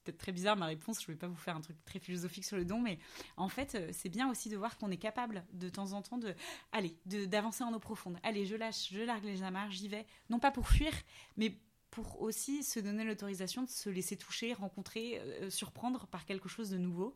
peut-être 0.02 0.18
très 0.18 0.32
bizarre 0.32 0.56
ma 0.56 0.66
réponse. 0.66 1.00
Je 1.02 1.06
vais 1.08 1.14
pas 1.18 1.28
vous 1.28 1.36
faire 1.36 1.54
un 1.56 1.60
truc 1.60 1.76
très 1.84 1.98
philosophique 2.00 2.44
sur 2.44 2.56
le 2.56 2.64
don, 2.64 2.80
mais 2.80 2.98
en 3.36 3.48
fait, 3.48 3.92
c'est 3.92 4.08
bien 4.08 4.30
aussi 4.30 4.48
de 4.48 4.56
voir 4.56 4.78
qu'on 4.78 4.90
est 4.90 4.96
capable 4.96 5.44
de 5.52 5.68
temps 5.68 5.92
en 5.92 6.02
temps 6.02 6.18
de, 6.18 6.34
allez, 6.72 6.96
de- 7.06 7.26
d'avancer 7.26 7.62
en 7.62 7.72
eau 7.72 7.78
profonde. 7.78 8.18
Allez, 8.22 8.46
je 8.46 8.56
lâche, 8.56 8.88
je 8.90 9.00
largue 9.00 9.24
les 9.24 9.42
amarres, 9.42 9.70
j'y 9.70 9.88
vais, 9.88 10.06
non 10.30 10.38
pas 10.40 10.50
pour 10.50 10.66
fuir, 10.68 10.92
mais 11.36 11.56
pour 11.92 12.22
aussi 12.22 12.64
se 12.64 12.80
donner 12.80 13.04
l'autorisation 13.04 13.62
de 13.62 13.68
se 13.68 13.90
laisser 13.90 14.16
toucher, 14.16 14.54
rencontrer, 14.54 15.20
euh, 15.20 15.50
surprendre 15.50 16.06
par 16.06 16.24
quelque 16.24 16.48
chose 16.48 16.70
de 16.70 16.78
nouveau. 16.78 17.14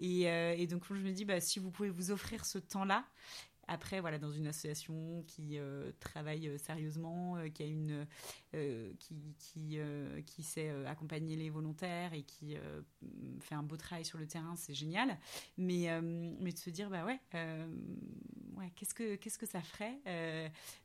Et, 0.00 0.28
euh, 0.28 0.66
donc, 0.66 0.82
je 0.90 0.94
me 0.94 1.12
dis, 1.12 1.24
bah, 1.24 1.40
si 1.40 1.60
vous 1.60 1.70
pouvez 1.70 1.90
vous 1.90 2.10
offrir 2.10 2.44
ce 2.44 2.58
temps-là, 2.58 3.06
après, 3.68 4.00
voilà, 4.00 4.18
dans 4.18 4.30
une 4.30 4.46
association 4.46 5.24
qui 5.26 5.58
euh, 5.58 5.90
travaille 5.98 6.48
euh, 6.48 6.58
sérieusement, 6.58 7.36
euh, 7.36 7.48
qui 7.48 7.62
a 7.62 7.66
une, 7.66 8.06
qui, 8.98 9.34
qui, 9.38 9.78
qui 10.24 10.42
sait 10.42 10.70
accompagner 10.86 11.36
les 11.36 11.50
volontaires 11.50 12.14
et 12.14 12.22
qui 12.22 12.56
fait 13.40 13.54
un 13.54 13.62
beau 13.62 13.76
travail 13.76 14.02
sur 14.02 14.18
le 14.18 14.26
terrain, 14.26 14.56
c'est 14.56 14.72
génial. 14.72 15.18
Mais, 15.58 16.00
mais 16.40 16.52
de 16.52 16.58
se 16.58 16.70
dire, 16.70 16.88
bah 16.88 17.04
ouais, 17.04 17.20
ouais 17.34 18.72
qu'est-ce 18.74 18.94
que 18.94 19.16
qu'est-ce 19.16 19.36
que 19.36 19.44
ça 19.44 19.60
ferait 19.60 20.00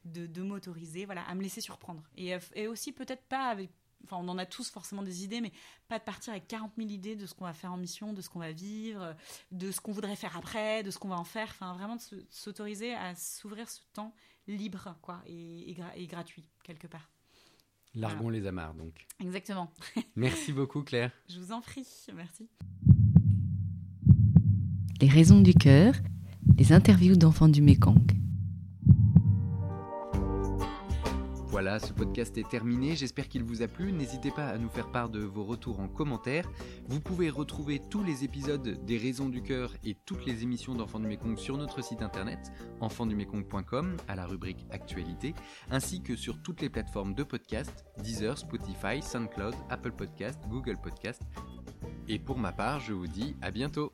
de, 0.03 0.25
de 0.27 0.41
m'autoriser, 0.41 1.05
voilà, 1.05 1.21
à 1.23 1.33
me 1.33 1.41
laisser 1.41 1.61
surprendre. 1.61 2.03
Et, 2.17 2.35
et 2.55 2.67
aussi 2.67 2.91
peut-être 2.91 3.23
pas 3.23 3.45
avec 3.45 3.69
Enfin, 4.03 4.17
on 4.19 4.27
en 4.29 4.37
a 4.37 4.45
tous 4.45 4.69
forcément 4.69 5.01
des 5.03 5.23
idées, 5.23 5.41
mais 5.41 5.51
pas 5.87 5.99
de 5.99 6.03
partir 6.03 6.31
avec 6.33 6.47
40 6.47 6.71
000 6.77 6.89
idées 6.89 7.15
de 7.15 7.25
ce 7.25 7.33
qu'on 7.33 7.45
va 7.45 7.53
faire 7.53 7.71
en 7.71 7.77
mission, 7.77 8.13
de 8.13 8.21
ce 8.21 8.29
qu'on 8.29 8.39
va 8.39 8.51
vivre, 8.51 9.15
de 9.51 9.71
ce 9.71 9.79
qu'on 9.81 9.91
voudrait 9.91 10.15
faire 10.15 10.35
après, 10.37 10.83
de 10.83 10.91
ce 10.91 10.97
qu'on 10.99 11.07
va 11.09 11.17
en 11.17 11.23
faire. 11.23 11.47
Enfin, 11.49 11.73
vraiment 11.73 11.95
de 11.95 12.01
se- 12.01 12.15
de 12.15 12.25
s'autoriser 12.29 12.93
à 12.93 13.15
s'ouvrir 13.15 13.69
ce 13.69 13.79
temps 13.93 14.13
libre, 14.47 14.95
quoi, 15.01 15.21
et, 15.27 15.69
et 15.69 15.73
gra- 15.73 15.93
et 15.95 16.07
gratuit, 16.07 16.43
quelque 16.63 16.87
part. 16.87 17.09
Largons 17.93 18.29
les 18.29 18.47
amarres, 18.47 18.73
donc. 18.73 19.05
Exactement. 19.19 19.71
Merci 20.15 20.53
beaucoup, 20.53 20.81
Claire. 20.81 21.11
Je 21.29 21.39
vous 21.39 21.51
en 21.51 21.59
prie. 21.61 21.85
Merci. 22.15 22.47
Les 25.01 25.07
raisons 25.09 25.41
du 25.41 25.53
cœur, 25.53 25.93
les 26.57 26.71
interviews 26.73 27.15
d'enfants 27.15 27.49
du 27.49 27.61
Mékong. 27.61 27.99
Voilà, 31.63 31.77
ce 31.77 31.93
podcast 31.93 32.35
est 32.39 32.49
terminé. 32.49 32.95
J'espère 32.95 33.29
qu'il 33.29 33.43
vous 33.43 33.61
a 33.61 33.67
plu. 33.67 33.91
N'hésitez 33.91 34.31
pas 34.31 34.47
à 34.47 34.57
nous 34.57 34.67
faire 34.67 34.89
part 34.89 35.09
de 35.09 35.19
vos 35.19 35.43
retours 35.43 35.79
en 35.79 35.87
commentaire. 35.87 36.49
Vous 36.87 36.99
pouvez 36.99 37.29
retrouver 37.29 37.77
tous 37.77 38.03
les 38.03 38.23
épisodes 38.23 38.83
des 38.83 38.97
Raisons 38.97 39.29
du 39.29 39.43
Cœur 39.43 39.75
et 39.83 39.93
toutes 39.93 40.25
les 40.25 40.41
émissions 40.41 40.73
d'Enfants 40.73 40.99
du 40.99 41.05
Mékong 41.05 41.37
sur 41.37 41.57
notre 41.57 41.83
site 41.83 42.01
internet 42.01 42.51
enfantsdumekong.com 42.79 43.95
à 44.07 44.15
la 44.15 44.25
rubrique 44.25 44.65
Actualité, 44.71 45.35
ainsi 45.69 46.01
que 46.01 46.15
sur 46.15 46.41
toutes 46.41 46.61
les 46.61 46.69
plateformes 46.71 47.13
de 47.13 47.21
podcast 47.21 47.85
Deezer, 47.99 48.39
Spotify, 48.39 48.99
SoundCloud, 48.99 49.53
Apple 49.69 49.91
Podcast, 49.91 50.39
Google 50.49 50.77
Podcast. 50.81 51.21
Et 52.07 52.17
pour 52.17 52.39
ma 52.39 52.53
part, 52.53 52.79
je 52.79 52.93
vous 52.93 53.05
dis 53.05 53.35
à 53.43 53.51
bientôt. 53.51 53.93